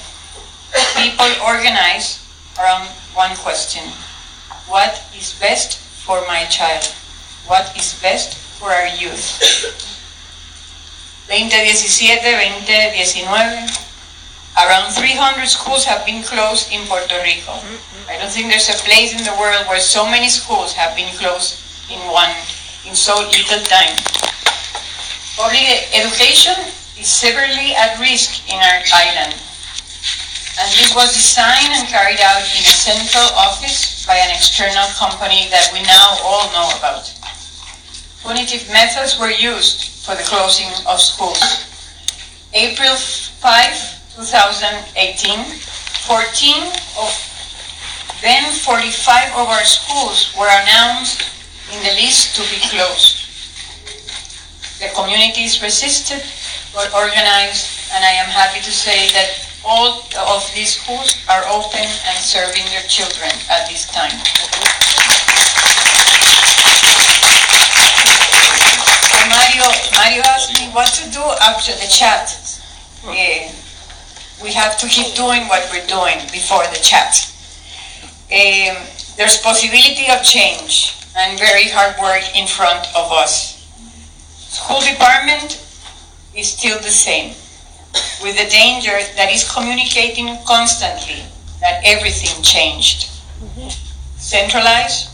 [0.96, 2.24] People organize
[2.58, 2.88] around
[3.20, 3.84] one question.
[4.72, 6.88] What is best for my child?
[7.52, 9.44] What is best for our youth?
[11.28, 13.91] 2017, 2019,
[14.60, 17.56] Around 300 schools have been closed in Puerto Rico.
[17.56, 18.12] Mm-hmm.
[18.12, 21.08] I don't think there's a place in the world where so many schools have been
[21.16, 22.36] closed in one,
[22.84, 23.96] in so little time.
[25.40, 25.64] Public
[25.96, 26.60] education
[27.00, 29.40] is severely at risk in our island.
[30.60, 35.48] And this was designed and carried out in a central office by an external company
[35.48, 37.08] that we now all know about.
[38.20, 41.40] Punitive methods were used for the closing of schools.
[42.54, 46.68] April 5, 2018, 14
[47.00, 47.12] of
[48.22, 51.26] then 45 of our schools were announced
[51.74, 53.26] in the list to be closed.
[54.78, 56.22] The communities resisted,
[56.76, 61.82] but organized, and I am happy to say that all of these schools are open
[61.82, 64.14] and serving their children at this time.
[69.10, 69.66] So Mario,
[69.98, 72.38] Mario asked me what to do after the chat.
[73.02, 73.50] Uh,
[74.42, 77.28] we have to keep doing what we're doing before the chat.
[78.32, 78.78] Um,
[79.18, 83.60] there's possibility of change and very hard work in front of us.
[84.50, 85.60] School department
[86.36, 87.36] is still the same
[88.24, 91.24] with the danger that is communicating constantly
[91.60, 93.10] that everything changed.
[94.18, 95.10] Centralized,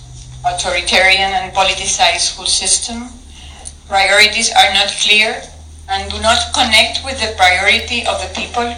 [0.46, 3.10] authoritarian and politicized school system,
[3.88, 5.42] priorities are not clear
[5.90, 8.76] and do not connect with the priority of the people.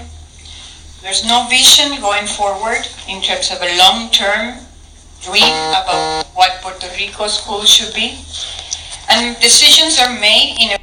[1.02, 4.56] There's no vision going forward in terms of a long-term
[5.24, 8.18] dream about what Puerto Rico schools should be.
[9.10, 10.80] And decisions are made in a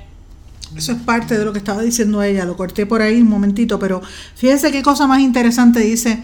[0.76, 3.79] Eso es parte de lo que estaba diciendo ella, lo corté por ahí un momentito,
[3.79, 4.02] pero
[4.35, 6.22] fíjense qué cosa más interesante dice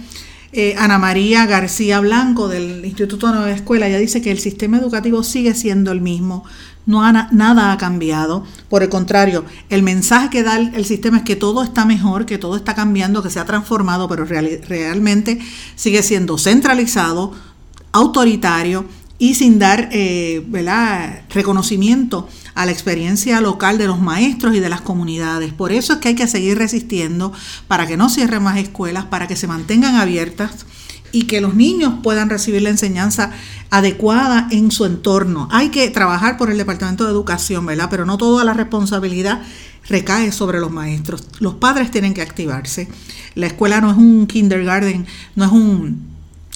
[0.52, 3.88] eh, Ana María García Blanco del Instituto Nueva Escuela.
[3.88, 6.44] Ella dice que el sistema educativo sigue siendo el mismo,
[6.86, 8.44] no nada ha cambiado.
[8.68, 12.38] Por el contrario, el mensaje que da el, sistema es que todo está mejor, que
[12.38, 15.38] todo está cambiando, que se ha transformado, pero realmente
[15.76, 17.32] sigue siendo centralizado,
[17.92, 18.86] autoritario
[19.18, 20.44] y sin dar eh,
[21.30, 25.52] reconocimiento a la experiencia local de los maestros y de las comunidades.
[25.52, 27.32] Por eso es que hay que seguir resistiendo
[27.68, 30.66] para que no cierren más escuelas, para que se mantengan abiertas
[31.12, 33.30] y que los niños puedan recibir la enseñanza
[33.70, 35.48] adecuada en su entorno.
[35.52, 37.88] Hay que trabajar por el Departamento de Educación, ¿verdad?
[37.90, 39.42] Pero no toda la responsabilidad
[39.88, 41.26] recae sobre los maestros.
[41.38, 42.88] Los padres tienen que activarse.
[43.34, 46.12] La escuela no es un kindergarten, no es un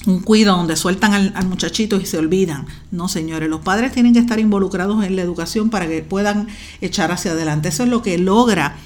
[0.07, 2.65] un cuido donde sueltan al, muchachito y se olvidan.
[2.91, 6.47] No, señores, los padres tienen que estar involucrados en la educación para que puedan
[6.81, 7.69] echar hacia adelante.
[7.69, 8.77] Eso es lo que logra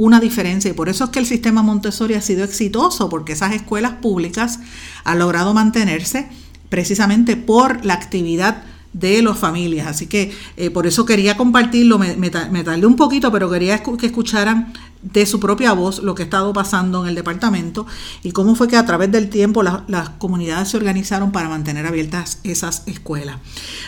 [0.00, 3.52] una diferencia y por eso es que el sistema Montessori ha sido exitoso, porque esas
[3.52, 4.58] escuelas públicas
[5.04, 6.26] han logrado mantenerse
[6.70, 8.62] precisamente por la actividad
[8.94, 9.86] de las familias.
[9.86, 14.06] Así que eh, por eso quería compartirlo, me, me, tardé un poquito, pero quería que
[14.06, 17.86] escucharan de su propia voz lo que ha estado pasando en el departamento
[18.22, 22.38] y cómo fue que a través del tiempo las comunidades se organizaron para mantener abiertas
[22.44, 23.36] esas escuelas.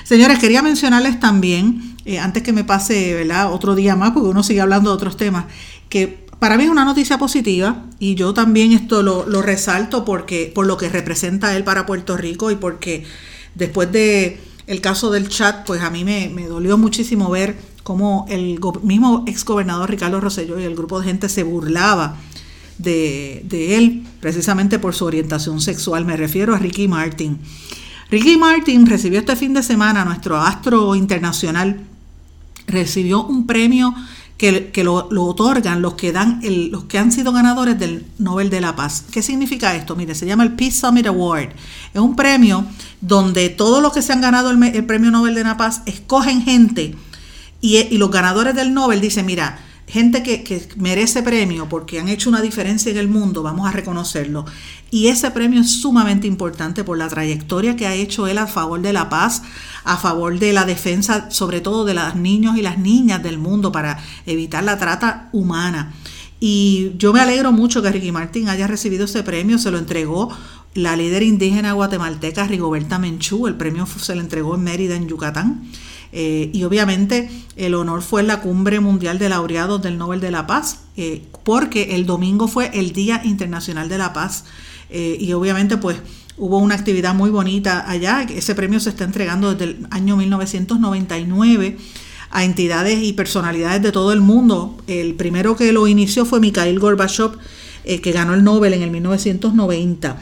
[0.05, 4.61] Señores, quería mencionarles también, eh, antes que me pase otro día más, porque uno sigue
[4.61, 5.47] hablando de otros temas,
[5.93, 10.67] que para mí es una noticia positiva y yo también esto lo, resalto porque, por
[10.67, 13.05] lo que representa él para Puerto Rico y porque
[13.55, 18.59] después de el caso del chat, pues a mí me, dolió muchísimo ver cómo el
[18.83, 22.17] mismo exgobernador Ricardo Rosselló y el grupo de gente se burlaba
[22.79, 26.07] de, él precisamente por su orientación sexual.
[26.07, 27.39] Me refiero a Ricky Martin.
[28.11, 31.83] Ricky Martin recibió este fin de semana, nuestro astro internacional,
[32.67, 33.95] recibió un premio
[34.37, 36.41] que, lo, otorgan los que, dan
[36.71, 39.05] los que han sido ganadores del Nobel de la Paz.
[39.11, 39.95] ¿Qué significa esto?
[39.95, 41.51] Mire, se llama el Peace Summit Award.
[41.95, 42.65] Es un premio
[43.01, 46.97] donde todos los que se han ganado el, premio Nobel de la Paz escogen gente
[47.61, 52.31] y, y los ganadores del Nobel dicen, mira, gente que, merece premio porque han hecho
[52.31, 54.45] una diferencia en el mundo, vamos a reconocerlo.
[54.91, 58.81] Y ese premio es sumamente importante por la trayectoria que ha hecho él a favor
[58.81, 59.43] de la paz,
[59.85, 63.73] a favor de la defensa, sobre todo de los niños y las niñas del mundo
[63.73, 65.93] para evitar la trata humana.
[66.41, 70.29] Y yo me alegro mucho que Ricky Martín haya recibido ese premio, se lo entregó
[70.75, 75.63] la líder indígena guatemalteca Rigoberta Menchú, el premio se le entregó en Mérida, en Yucatán.
[76.13, 80.47] Eh, y obviamente el honor fue la cumbre mundial de laureados del Nobel de la
[80.47, 84.45] Paz, eh, porque el domingo fue el Día Internacional de la Paz.
[84.91, 85.97] Eh, y obviamente pues
[86.37, 88.23] hubo una actividad muy bonita allá.
[88.23, 91.79] Ese premio se está entregando desde el año 1999
[92.31, 94.77] a entidades y personalidades de todo el mundo.
[94.87, 97.33] El primero que lo inició fue Mikhail Gorbachev,
[97.85, 100.19] que ganó el Nobel en el 1990.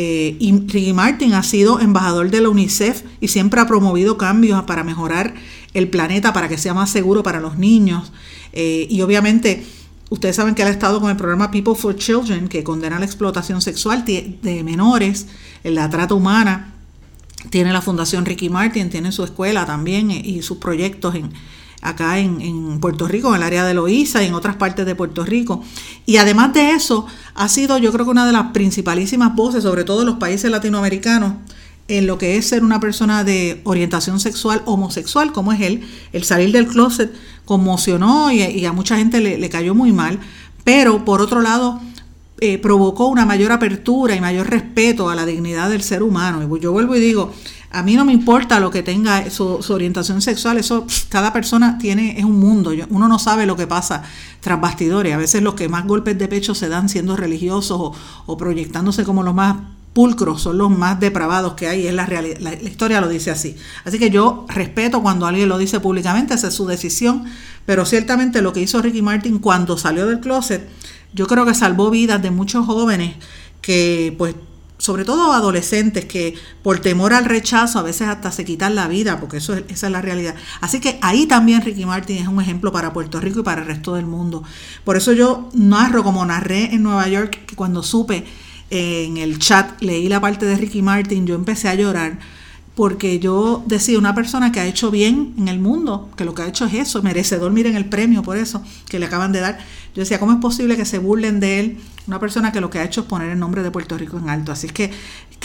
[0.00, 4.62] Eh, y Ricky Martin ha sido embajador de la UNICEF y siempre ha promovido cambios
[4.62, 5.34] para mejorar
[5.74, 8.12] el planeta, para que sea más seguro para los niños.
[8.52, 9.66] Eh, y obviamente,
[10.08, 13.06] ustedes saben que él ha estado con el programa People for Children, que condena la
[13.06, 15.26] explotación sexual de menores,
[15.64, 16.74] la trata humana.
[17.50, 21.32] Tiene la Fundación Ricky Martin, tiene su escuela también eh, y sus proyectos en,
[21.82, 25.24] acá en, Puerto Rico, en el área de Loíza y en otras partes de Puerto
[25.24, 25.62] Rico.
[26.06, 29.84] Y además de eso, ha sido yo creo que una de las principalísimas voces, sobre
[29.84, 31.34] todo en los países latinoamericanos,
[31.88, 35.88] en lo que es ser una persona de orientación sexual homosexual, como es él.
[36.12, 37.12] El salir del closet
[37.44, 40.18] conmocionó y, a mucha gente le, cayó muy mal,
[40.64, 41.80] pero por otro lado
[42.40, 46.42] eh, provocó una mayor apertura y mayor respeto a la dignidad del ser humano.
[46.42, 47.32] Y yo vuelvo y digo,
[47.70, 52.18] a mí no me importa lo que tenga su, orientación sexual, eso cada persona tiene,
[52.18, 54.02] es un mundo, uno no sabe lo que pasa
[54.40, 57.96] tras bastidores, a veces los que más golpes de pecho se dan siendo religiosos
[58.26, 59.56] o, proyectándose como los más
[59.92, 63.56] pulcros, son los más depravados que hay, es la, realidad, la, historia lo dice así.
[63.84, 67.24] Así que yo respeto cuando alguien lo dice públicamente, esa es su decisión,
[67.66, 70.66] pero ciertamente lo que hizo Ricky Martin cuando salió del closet,
[71.12, 73.16] yo creo que salvó vidas de muchos jóvenes
[73.60, 74.34] que pues
[74.78, 79.20] sobre todo adolescentes que por temor al rechazo a veces hasta se quitan la vida,
[79.20, 80.34] porque eso esa es la realidad.
[80.60, 83.66] Así que ahí también Ricky Martin es un ejemplo para Puerto Rico y para el
[83.66, 84.44] resto del mundo.
[84.84, 88.24] Por eso yo narro como narré en Nueva York, que cuando supe
[88.70, 92.18] eh, en el chat, leí la parte de Ricky Martin, yo empecé a llorar
[92.78, 96.42] porque yo decía, una persona que ha hecho bien en el mundo, que lo que
[96.42, 99.58] ha hecho es eso, merecedor, miren el premio por eso que le acaban de dar.
[99.98, 101.80] Yo decía, ¿cómo es posible que se burlen de él?
[102.06, 104.30] Una persona que lo que ha hecho es poner el nombre de Puerto Rico en
[104.30, 104.52] alto.
[104.52, 104.92] Así que,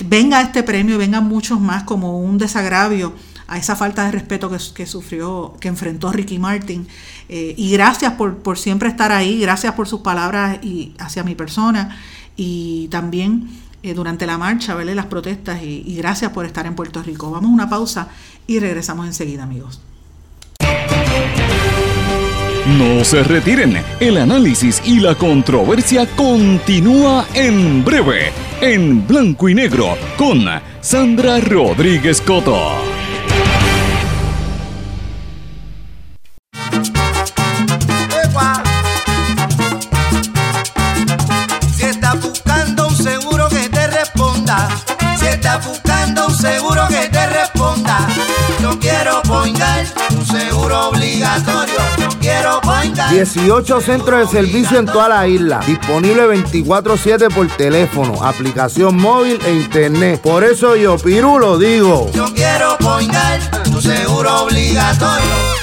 [0.06, 3.16] venga este premio, vengan muchos más como un desagravio
[3.48, 6.88] a esa falta de respeto que, sufrió, que enfrentó Ricky Martin.
[7.30, 11.34] Eh, y gracias por, por siempre estar ahí, gracias por sus palabras y hacia mi
[11.34, 11.98] persona.
[12.36, 13.50] Y también
[13.82, 14.94] eh, durante la marcha, ¿vale?
[14.94, 17.32] las protestas y, y gracias por estar en Puerto Rico.
[17.32, 18.08] Vamos a una pausa
[18.46, 19.82] y regresamos enseguida, amigos.
[22.66, 29.98] No se retiren, el análisis y la controversia continúa en breve, en blanco y negro,
[30.18, 30.46] con
[30.80, 32.94] Sandra Rodríguez Coto.
[45.60, 48.08] buscando un seguro que te responda.
[48.64, 51.76] Yo quiero poingar un seguro obligatorio.
[52.00, 53.12] Yo quiero poingar.
[53.12, 55.60] 18 centros de servicio en toda la isla.
[55.68, 60.22] Disponible 24-7 por teléfono, aplicación móvil e internet.
[60.22, 62.10] Por eso yo, Piru, lo digo.
[62.14, 65.63] Yo quiero poingar un seguro obligatorio.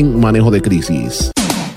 [0.03, 1.31] manejo de crisis.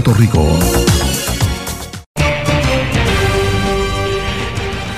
[0.00, 0.42] Rico.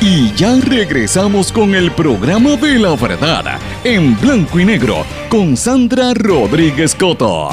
[0.01, 6.15] Y ya regresamos con el programa de la verdad en blanco y negro con Sandra
[6.15, 7.49] Rodríguez Coto.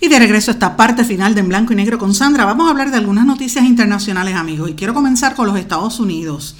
[0.00, 2.66] Y de regreso a esta parte final de En Blanco y Negro con Sandra, vamos
[2.66, 4.70] a hablar de algunas noticias internacionales, amigos.
[4.70, 6.54] Y quiero comenzar con los Estados Unidos.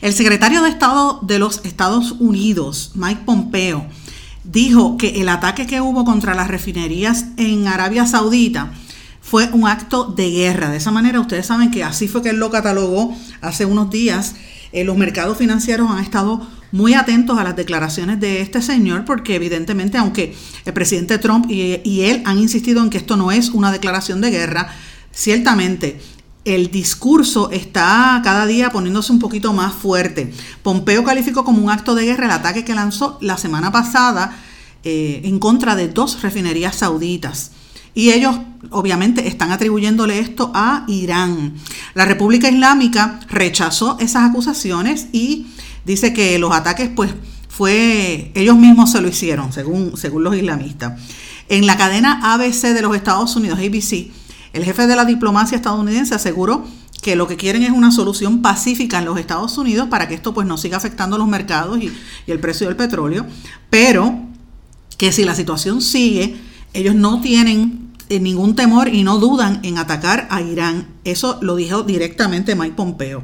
[0.00, 3.86] El secretario de Estado de los Estados Unidos, Mike Pompeo,
[4.44, 8.72] dijo que el ataque que hubo contra las refinerías en Arabia Saudita
[9.20, 10.70] fue un acto de guerra.
[10.70, 14.34] De esa manera, ustedes saben que así fue que él lo catalogó hace unos días.
[14.72, 19.34] Eh, los mercados financieros han estado muy atentos a las declaraciones de este señor porque
[19.34, 20.34] evidentemente aunque
[20.64, 24.30] el presidente Trump y, él han insistido en que esto no es una declaración de
[24.30, 24.68] guerra,
[25.10, 26.00] ciertamente
[26.54, 30.32] el discurso está cada día poniéndose un poquito más fuerte.
[30.62, 34.36] Pompeo calificó como un acto de guerra el ataque que lanzó la semana pasada
[34.82, 37.52] eh, en contra de dos refinerías sauditas.
[37.94, 38.38] Y ellos
[38.70, 41.54] obviamente están atribuyéndole esto a Irán.
[41.94, 45.46] La República Islámica rechazó esas acusaciones y
[45.84, 47.12] dice que los ataques pues
[47.48, 51.00] fue ellos mismos se lo hicieron según según los islamistas.
[51.48, 54.08] En la cadena ABC de los Estados Unidos, ABC,
[54.52, 56.64] el jefe de la diplomacia estadounidense aseguró
[57.02, 60.34] que lo que quieren es una solución pacífica en los Estados Unidos para que esto
[60.34, 61.92] pues no siga afectando los mercados y,
[62.26, 63.26] y el precio del petróleo,
[63.70, 64.18] pero
[64.98, 66.36] que si la situación sigue,
[66.74, 70.88] ellos no tienen eh, ningún temor y no dudan en atacar a Irán.
[71.04, 73.22] Eso lo dijo directamente Mike Pompeo.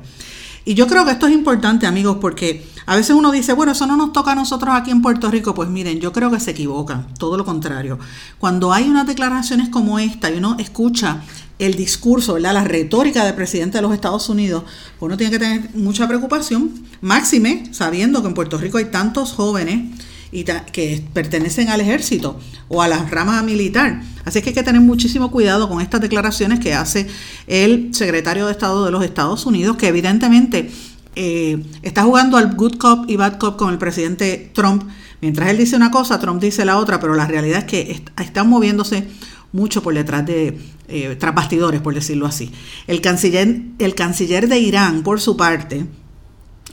[0.69, 3.87] Y yo creo que esto es importante, amigos, porque a veces uno dice, bueno, eso
[3.87, 5.55] no nos toca a nosotros aquí en Puerto Rico.
[5.55, 8.01] Pues miren, yo creo que se equivocan, todo lo contrario.
[8.41, 11.23] Cuando hay unas declaraciones como esta y uno escucha
[11.61, 12.53] el discurso, ¿verdad?
[12.53, 14.65] la retórica del presidente de los Estados Unidos,
[14.99, 19.97] uno tiene que tener mucha preocupación, máxime sabiendo que en Puerto Rico hay tantos jóvenes
[20.37, 24.03] y que pertenecen al ejército o a la rama militar.
[24.27, 27.07] Así que hay que tener muchísimo cuidado con estas declaraciones que hace
[27.47, 30.71] el secretario de Estado de los Estados Unidos, que evidentemente
[31.15, 34.85] eh, está jugando al good cop y bad cop con el presidente Trump.
[35.23, 38.51] Mientras él dice una cosa, Trump dice la otra, pero la realidad es que están
[38.51, 39.09] moviéndose
[39.53, 40.59] mucho por detrás de,
[40.89, 42.53] eh, bastidores, por decirlo así.
[42.87, 45.87] El canciller, el canciller de Irán, por su parte,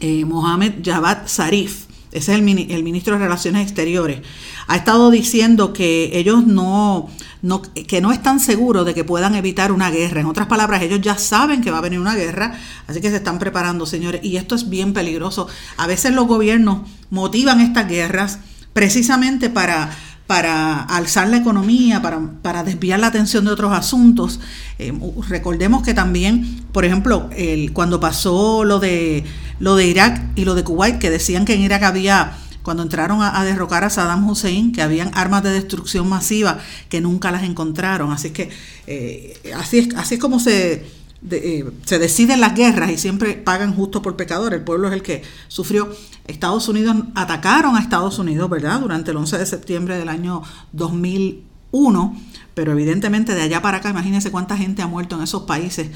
[0.01, 4.21] eh, Mohamed Javad Zarif, ese es el, ministro de Relaciones Exteriores,
[4.67, 7.09] ha estado diciendo que ellos no,
[7.41, 10.21] no, que no están seguros de que puedan evitar una guerra.
[10.21, 12.53] En otras palabras, ellos ya saben que va a venir una guerra,
[12.87, 14.21] así que se están preparando, señores.
[14.23, 15.47] Y esto es bien peligroso.
[15.77, 18.39] A veces los gobiernos motivan estas guerras
[18.73, 19.89] precisamente para
[20.27, 24.39] para alzar la economía, para, desviar la atención de otros asuntos.
[24.79, 24.93] Eh,
[25.27, 29.25] recordemos que también, por ejemplo, el, cuando pasó lo de,
[29.63, 33.21] lo de Irak y lo de Kuwait, que decían que en Irak había, cuando entraron
[33.21, 36.59] a, derrocar a Saddam Hussein, que habían armas de destrucción masiva
[36.89, 38.11] que nunca las encontraron.
[38.11, 38.49] Así que
[38.87, 40.85] eh, así, es, así es como se
[41.31, 44.53] eh, se deciden las guerras y siempre pagan justo por pecador.
[44.53, 45.95] El pueblo es el que sufrió.
[46.27, 48.81] Estados Unidos atacaron a Estados Unidos, ¿verdad?
[48.81, 50.41] Durante el 11 de septiembre del año
[50.73, 52.19] 2001,
[52.53, 55.89] pero evidentemente de allá para acá, imagínense cuánta gente ha muerto en esos países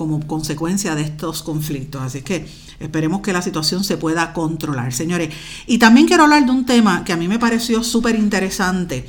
[0.00, 2.00] como consecuencia de estos conflictos.
[2.00, 2.46] Así que
[2.78, 5.28] esperemos que la situación se pueda controlar, señores.
[5.66, 9.06] Y también quiero hablar de un tema que a mí me pareció súper interesante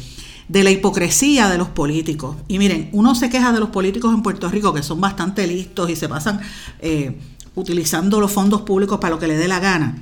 [0.50, 2.36] de la hipocresía de los políticos.
[2.50, 5.90] Y miren, uno se queja de los políticos en Puerto Rico que son bastante listos
[5.90, 6.42] y se pasan
[6.82, 7.18] eh,
[7.56, 9.96] utilizando los fondos públicos para lo que le dé la gana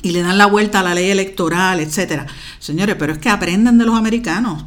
[0.00, 2.24] y le dan la vuelta a la ley electoral, etcétera.
[2.60, 4.64] Señores, pero es que aprenden de los americanos.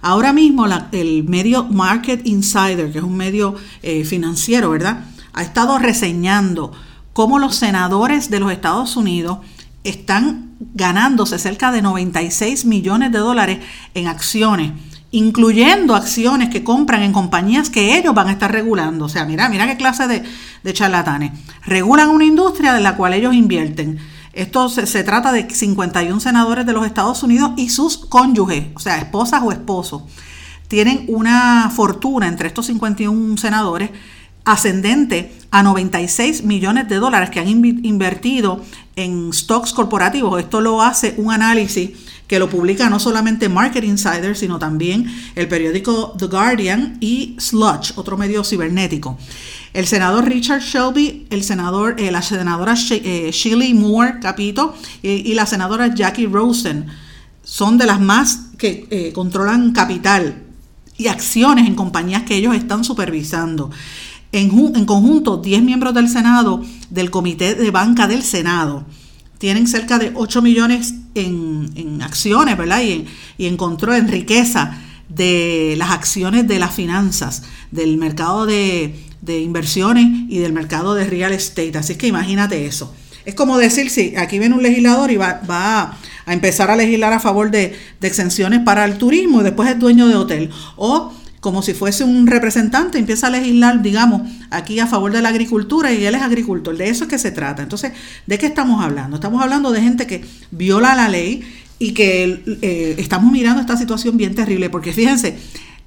[0.00, 5.04] Ahora mismo el medio Market Insider, que es un medio eh, financiero, ¿verdad?
[5.32, 6.72] Ha estado reseñando
[7.12, 9.38] cómo los senadores de los Estados Unidos
[9.84, 13.58] están ganándose cerca de 96 millones de dólares
[13.94, 14.72] en acciones,
[15.10, 19.06] incluyendo acciones que compran en compañías que ellos van a estar regulando.
[19.06, 20.22] O sea, mira, mira qué clase de,
[20.62, 21.32] de charlatanes.
[21.64, 23.98] Regulan una industria de la cual ellos invierten.
[24.32, 28.98] Esto se, trata de 51 senadores de los Estados Unidos y sus cónyuges, o sea,
[28.98, 30.02] esposas o esposos.
[30.68, 33.90] Tienen una fortuna entre estos 51 senadores
[34.44, 38.62] ascendente a 96 millones de dólares que han invertido
[38.96, 40.40] en stocks corporativos.
[40.40, 41.90] Esto lo hace un análisis
[42.26, 47.92] que lo publica no solamente Market Insider, sino también el periódico The Guardian y Sludge,
[47.96, 49.18] otro medio cibernético.
[49.78, 54.74] El senador Richard Shelby, el senador, eh, la senadora eh, Shelley Moore Capito
[55.04, 56.86] y la senadora Jackie Rosen
[57.44, 60.42] son de las más que eh, controlan capital
[60.96, 63.70] y acciones en compañías que ellos están supervisando.
[64.32, 64.48] En,
[64.84, 66.60] conjunto, 10 miembros del Senado,
[66.90, 68.84] del Comité de Banca del Senado,
[69.38, 72.82] tienen cerca de 8 millones en, acciones, ¿verdad?
[72.82, 73.06] Y
[73.38, 74.76] y en control, en riqueza
[75.08, 81.32] de las acciones de las finanzas, del mercado de, inversiones y del mercado de real
[81.32, 81.76] estate.
[81.76, 82.94] Así es que imagínate eso.
[83.24, 87.12] Es como decir, si aquí viene un legislador y va, va a empezar a legislar
[87.12, 90.50] a favor de, de, exenciones para el turismo y después es dueño de hotel.
[90.76, 95.28] O como si fuese un representante, empieza a legislar, digamos, aquí a favor de la
[95.28, 96.76] agricultura y él es agricultor.
[96.76, 97.62] De eso es que se trata.
[97.62, 97.92] Entonces,
[98.26, 99.16] ¿de qué estamos hablando?
[99.16, 101.42] Estamos hablando de gente que viola la ley
[101.78, 105.36] y que eh, estamos mirando esta situación bien terrible, porque fíjense,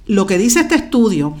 [0.06, 1.36] lo que dice este estudio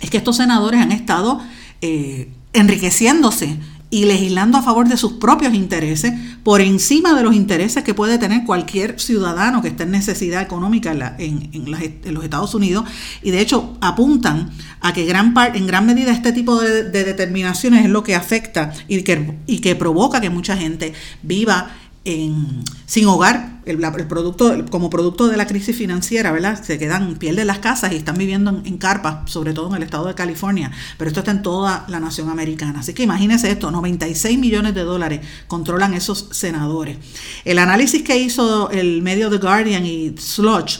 [0.00, 1.40] es que estos senadores han estado
[1.80, 7.84] eh, enriqueciéndose y legislando a favor de sus propios intereses por encima de los intereses
[7.84, 12.84] que puede tener cualquier ciudadano que esté en necesidad económica en, los Estados Unidos.
[13.22, 17.90] Y de hecho apuntan a que gran en gran medida este tipo de, determinaciones es
[17.90, 20.92] lo que afecta y que, y que provoca que mucha gente
[21.22, 21.70] viva
[22.06, 26.62] sin hogar, el, producto, como producto de la crisis financiera, ¿verdad?
[26.62, 30.06] Se quedan, pierden las casas y están viviendo en, carpas, sobre todo en el estado
[30.06, 32.80] de California, pero esto está en toda la nación americana.
[32.80, 36.98] Así que imagínense esto, 96 millones de dólares controlan esos senadores.
[37.44, 40.78] El análisis que hizo el medio The Guardian y Sludge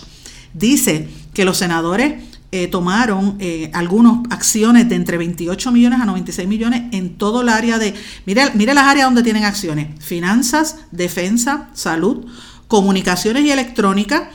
[0.54, 2.22] dice que los senadores
[2.58, 7.50] eh, tomaron eh, algunas acciones de entre 28 millones a 96 millones en todo el
[7.50, 7.92] área de,
[8.24, 12.24] mire, mire las áreas donde tienen acciones, finanzas, defensa, salud,
[12.66, 14.30] comunicaciones y electrónica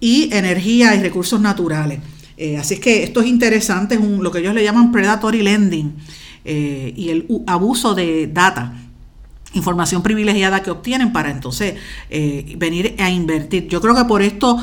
[0.00, 2.00] y energía y recursos naturales.
[2.36, 5.94] Eh, así es que esto es interesante, es lo que ellos le llaman predatory lending
[6.44, 8.74] y el abuso de data
[9.52, 11.74] información privilegiada que obtienen para entonces
[12.08, 13.66] eh, venir a invertir.
[13.68, 14.58] Yo creo que por esto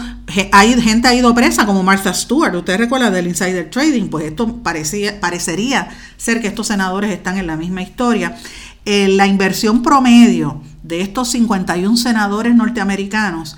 [0.51, 2.55] hay gente ha ido presa como Martha Stewart.
[2.55, 7.47] Usted recuerda del insider trading, pues esto parecía, parecería ser que estos senadores están en
[7.47, 8.37] la misma historia.
[8.85, 13.57] Eh, la inversión promedio de estos 51 senadores norteamericanos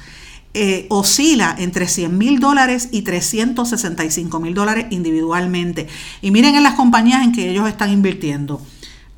[0.56, 5.88] eh, oscila entre 100 mil dólares y 365 mil dólares individualmente.
[6.24, 8.60] Y miren en las compañías en que ellos están invirtiendo.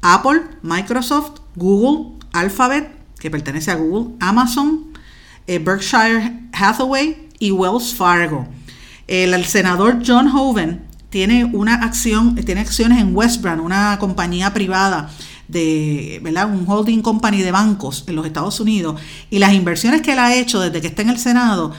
[0.02, 2.90] Apple, Microsoft, Google, Alphabet,
[3.20, 4.92] que pertenece a Google, Amazon,
[5.48, 8.48] eh, Berkshire Hathaway y Wells Fargo.
[9.08, 15.10] El, senador John Hoven tiene una acción, tiene acciones en Westbrand, una compañía privada
[15.48, 16.50] de, ¿verdad?
[16.50, 19.00] Un holding company de bancos en los Estados Unidos.
[19.30, 21.74] Y las inversiones que él ha hecho desde que está en el Senado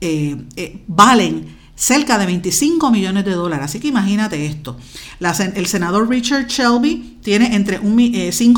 [0.00, 3.66] eh, eh, valen cerca de 25 millones de dólares.
[3.66, 4.76] Así que imagínate esto.
[5.20, 7.86] el senador Richard Shelby tiene entre 5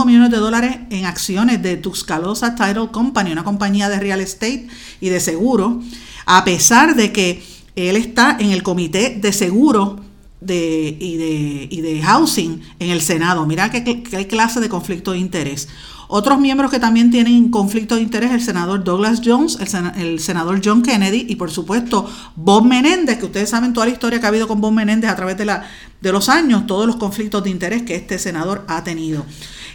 [0.03, 4.69] eh, millones de dólares en acciones de Tuscaloosa Title Company, una compañía de real estate
[5.01, 5.81] y de seguro,
[6.27, 7.43] a pesar de que
[7.75, 10.01] él está en el comité de seguro
[10.43, 13.47] y, de, housing en el Senado.
[13.47, 15.69] Mira qué clase de conflicto de interés.
[16.09, 19.59] Otros miembros que también tienen conflicto de interés, el senador Douglas Jones,
[19.97, 24.21] el, senador John Kennedy y por supuesto Bob Menéndez, que ustedes saben toda la historia
[24.21, 25.65] que ha habido con Bob Menéndez a través de, la,
[26.01, 29.27] de los años, todos los conflictos de interés que este senador ha tenido.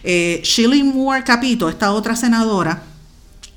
[0.03, 2.83] Eh, Shirley Moore Capito, esta otra senadora,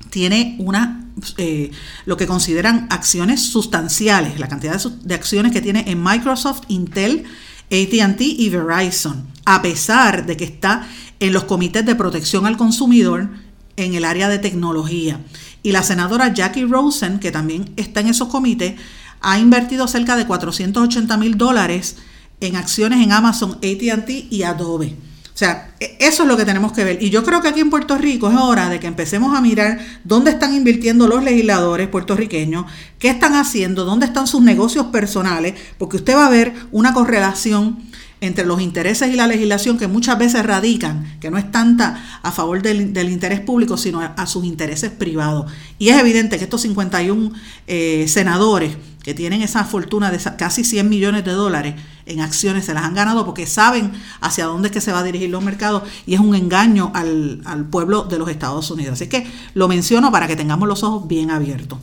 [0.09, 1.01] tiene una
[1.37, 1.71] eh,
[2.05, 7.25] lo que consideran acciones sustanciales, la cantidad de, de acciones que tiene en Microsoft, Intel,
[7.71, 10.87] ATT y Verizon, a pesar de que está
[11.19, 13.29] en los comités de protección al consumidor
[13.77, 15.19] en el área de tecnología.
[15.63, 18.75] Y la senadora Jackie Rosen, que también está en esos comités,
[19.21, 21.97] ha invertido cerca de 480 mil dólares
[22.41, 24.95] en acciones en Amazon, ATT y Adobe.
[25.35, 27.03] O sea, e, eso es lo que tenemos que ver.
[27.03, 29.79] Y yo creo que aquí en Puerto Rico es hora de que empecemos a mirar
[30.05, 32.65] dónde están invirtiendo los legisladores puertorriqueños,
[32.99, 37.79] qué están haciendo, dónde están sus negocios personales, porque usted va a ver una correlación
[38.25, 42.31] entre los intereses y la legislación que muchas veces radican, que no es tanta a
[42.31, 45.51] favor del, interés público, sino a, sus intereses privados.
[45.79, 47.31] Y es evidente que estos 51
[47.67, 51.75] eh, senadores que tienen esa fortuna de casi 100 millones de dólares
[52.07, 55.03] en acciones, se las han ganado porque saben hacia dónde es que se va a
[55.03, 58.93] dirigir los mercados y es un engaño al, al pueblo de los Estados Unidos.
[58.93, 61.77] Así que lo menciono para que tengamos los ojos bien abiertos.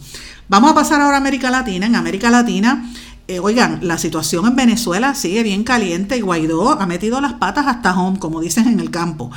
[0.49, 1.87] Vamos a pasar ahora a América Latina.
[1.87, 2.85] En América Latina
[3.29, 7.67] eh, oigan, la situación en Venezuela sigue bien caliente y Guaidó ha metido las patas
[7.67, 9.31] hasta home, como dicen en el campo.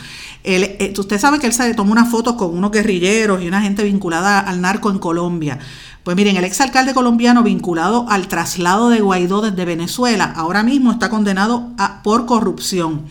[0.43, 3.83] Eh, usted sabe que él se tomó una foto con unos guerrilleros y una gente
[3.83, 5.59] vinculada al narco en Colombia.
[6.03, 11.09] Pues miren, el exalcalde colombiano vinculado al traslado de Guaidó desde Venezuela ahora mismo está
[11.09, 11.69] condenado
[12.03, 13.03] por corrupción.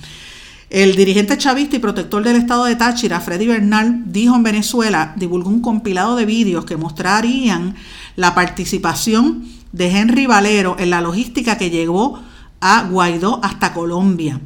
[0.74, 5.48] El dirigente chavista y protector del estado de Táchira, Freddy Bernal, dijo en Venezuela, divulgó
[5.48, 7.76] un compilado de vídeos que mostrarían
[8.16, 12.20] la participación de Henry Valero en la logística que llevó
[12.60, 14.40] a Guaidó hasta Colombia.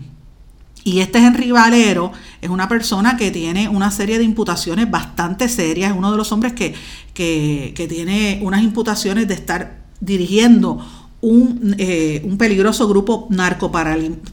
[0.85, 2.13] Y este Henry Valero
[2.43, 6.31] es una persona que tiene una serie de imputaciones bastante serias, es uno de los
[6.31, 6.75] hombres que,
[7.15, 10.79] que, tiene unas imputaciones de estar dirigiendo
[11.21, 13.73] un, eh, un peligroso grupo narco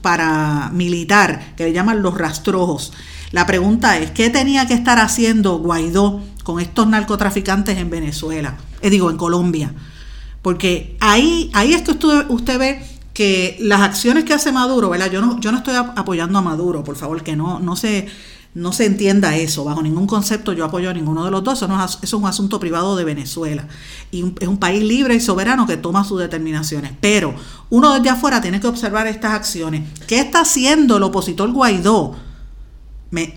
[0.01, 2.93] paramilitar que le llaman los rastrojos.
[3.31, 8.57] La pregunta es, ¿qué tenía que estar haciendo Guaidó con estos narcotraficantes en Venezuela?
[8.81, 9.73] Eh, digo, en Colombia.
[10.41, 12.81] Porque ahí, ahí es que usted, usted ve
[13.13, 15.09] que las acciones que hace Maduro, ¿verdad?
[15.09, 18.07] Yo no, yo no estoy apoyando a Maduro, por favor, que no, no se,
[18.55, 19.65] no se entienda eso.
[19.65, 21.61] Bajo ningún concepto yo apoyo a ninguno de los dos.
[21.61, 23.67] Eso, es, un asunto privado de Venezuela.
[24.11, 26.93] Y es un país libre y soberano que toma sus determinaciones.
[27.01, 27.35] Pero
[27.69, 29.83] uno desde afuera tiene que observar estas acciones.
[30.07, 32.15] ¿Qué está haciendo el opositor Guaidó?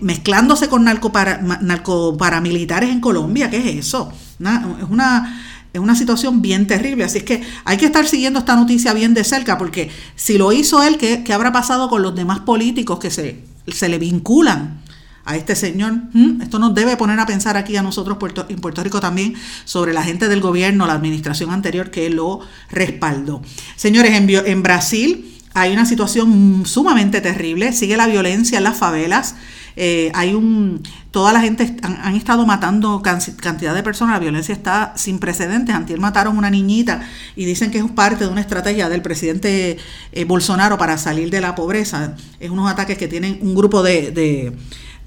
[0.01, 3.49] mezclándose con narcoparamilitares en Colombia.
[3.49, 4.11] ¿Qué es eso?
[4.41, 5.41] es una
[5.71, 9.13] es una situación bien terrible, así es que hay que estar siguiendo esta noticia bien
[9.13, 13.11] de cerca, porque si lo hizo él, ¿qué, habrá pasado con los demás políticos que
[13.11, 14.81] se, se le vinculan
[15.25, 15.93] a este señor?
[16.41, 18.17] Esto nos debe poner a pensar aquí a nosotros
[18.49, 22.39] en Puerto Rico también sobre la gente del gobierno, la administración anterior que lo
[22.69, 23.41] respaldó.
[23.75, 29.35] Señores, en, en Brasil hay una situación sumamente terrible, sigue la violencia en las favelas.
[29.75, 34.93] Eh, hay un, toda la gente han, estado matando cantidad de personas, la violencia está
[34.95, 35.73] sin precedentes.
[35.73, 37.01] Antier mataron una niñita
[37.35, 39.77] y dicen que es parte de una estrategia del presidente
[40.11, 42.15] eh, Bolsonaro para salir de la pobreza.
[42.39, 44.53] Es unos ataques que tienen un grupo de,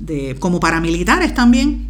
[0.03, 1.89] de como paramilitares también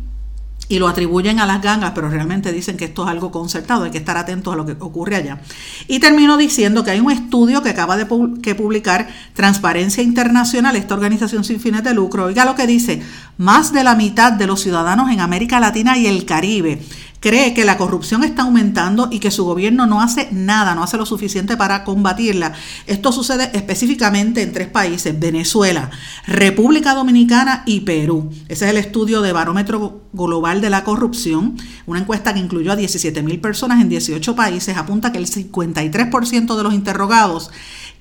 [0.69, 3.91] y lo atribuyen a las gangas, pero realmente dicen que esto es algo concertado, hay
[3.91, 5.41] que estar atentos a lo que ocurre allá.
[5.89, 8.07] Y termino diciendo que hay un estudio que acaba de
[8.43, 12.25] que publicar Transparencia Internacional, esta organización sin fines de lucro.
[12.25, 13.03] Oiga lo que dice,
[13.37, 16.81] más de la mitad de los ciudadanos en América Latina y el Caribe
[17.23, 20.97] cree que la corrupción está aumentando y que su gobierno no hace nada, no hace
[20.97, 22.53] lo suficiente para combatirla.
[22.87, 25.91] Esto sucede específicamente en tres países, Venezuela,
[26.27, 28.31] República Dominicana y Perú.
[28.49, 31.57] Ese es el estudio de Barómetro Global de la Corrupción,
[31.87, 36.57] una encuesta que incluyó a 17 mil personas en 18 países, apunta que el 53%
[36.57, 37.53] de los interrogados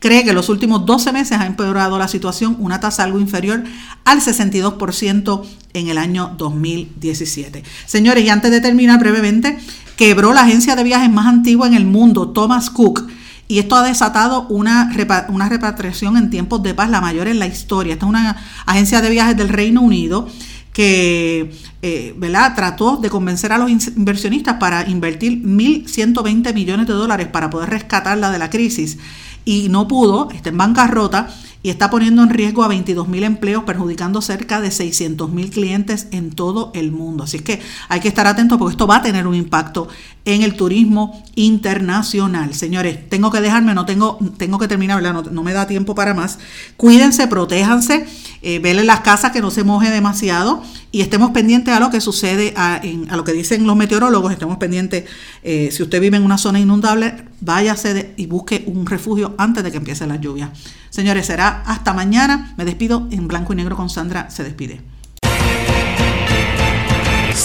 [0.01, 3.63] cree que en los últimos 12 meses ha empeorado la situación, una tasa algo inferior
[4.03, 7.63] al 62% en el año 2017.
[7.85, 9.59] Señores, y antes de terminar brevemente,
[9.95, 13.07] quebró la agencia de viajes más antigua en el mundo, Thomas Cook.
[13.47, 14.91] Y esto ha desatado una,
[15.29, 17.93] una repatriación en tiempos de paz, la mayor en la historia.
[17.93, 20.27] Esta es una agencia de viajes del Reino Unido
[20.73, 22.15] que eh,
[22.55, 28.31] trató de convencer a los inversionistas para invertir 1.120 millones de dólares para poder rescatarla
[28.31, 28.97] de la crisis
[29.45, 31.27] y no pudo, está en bancarrota
[31.63, 36.07] y está poniendo en riesgo a 22 mil empleos, perjudicando cerca de 600 mil clientes
[36.11, 37.23] en todo el mundo.
[37.23, 39.87] Así es que hay que estar atentos porque esto va a tener un impacto
[40.25, 42.53] en el turismo internacional.
[42.55, 46.13] Señores, tengo que dejarme, no tengo, tengo que terminar, no, no, me da tiempo para
[46.13, 46.39] más.
[46.77, 48.07] Cuídense, protéjanse,
[48.41, 52.01] eh, velen las casas que no se moje demasiado y estemos pendientes a lo que
[52.01, 52.81] sucede, a,
[53.15, 55.05] lo que dicen los meteorólogos, estemos pendientes,
[55.43, 59.71] eh, si usted vive en una zona inundable, váyase y busque un refugio antes de
[59.71, 60.51] que empiece la lluvia.
[60.89, 62.53] Señores, será hasta mañana.
[62.57, 64.29] Me despido en blanco y negro con Sandra.
[64.29, 64.81] Se despide.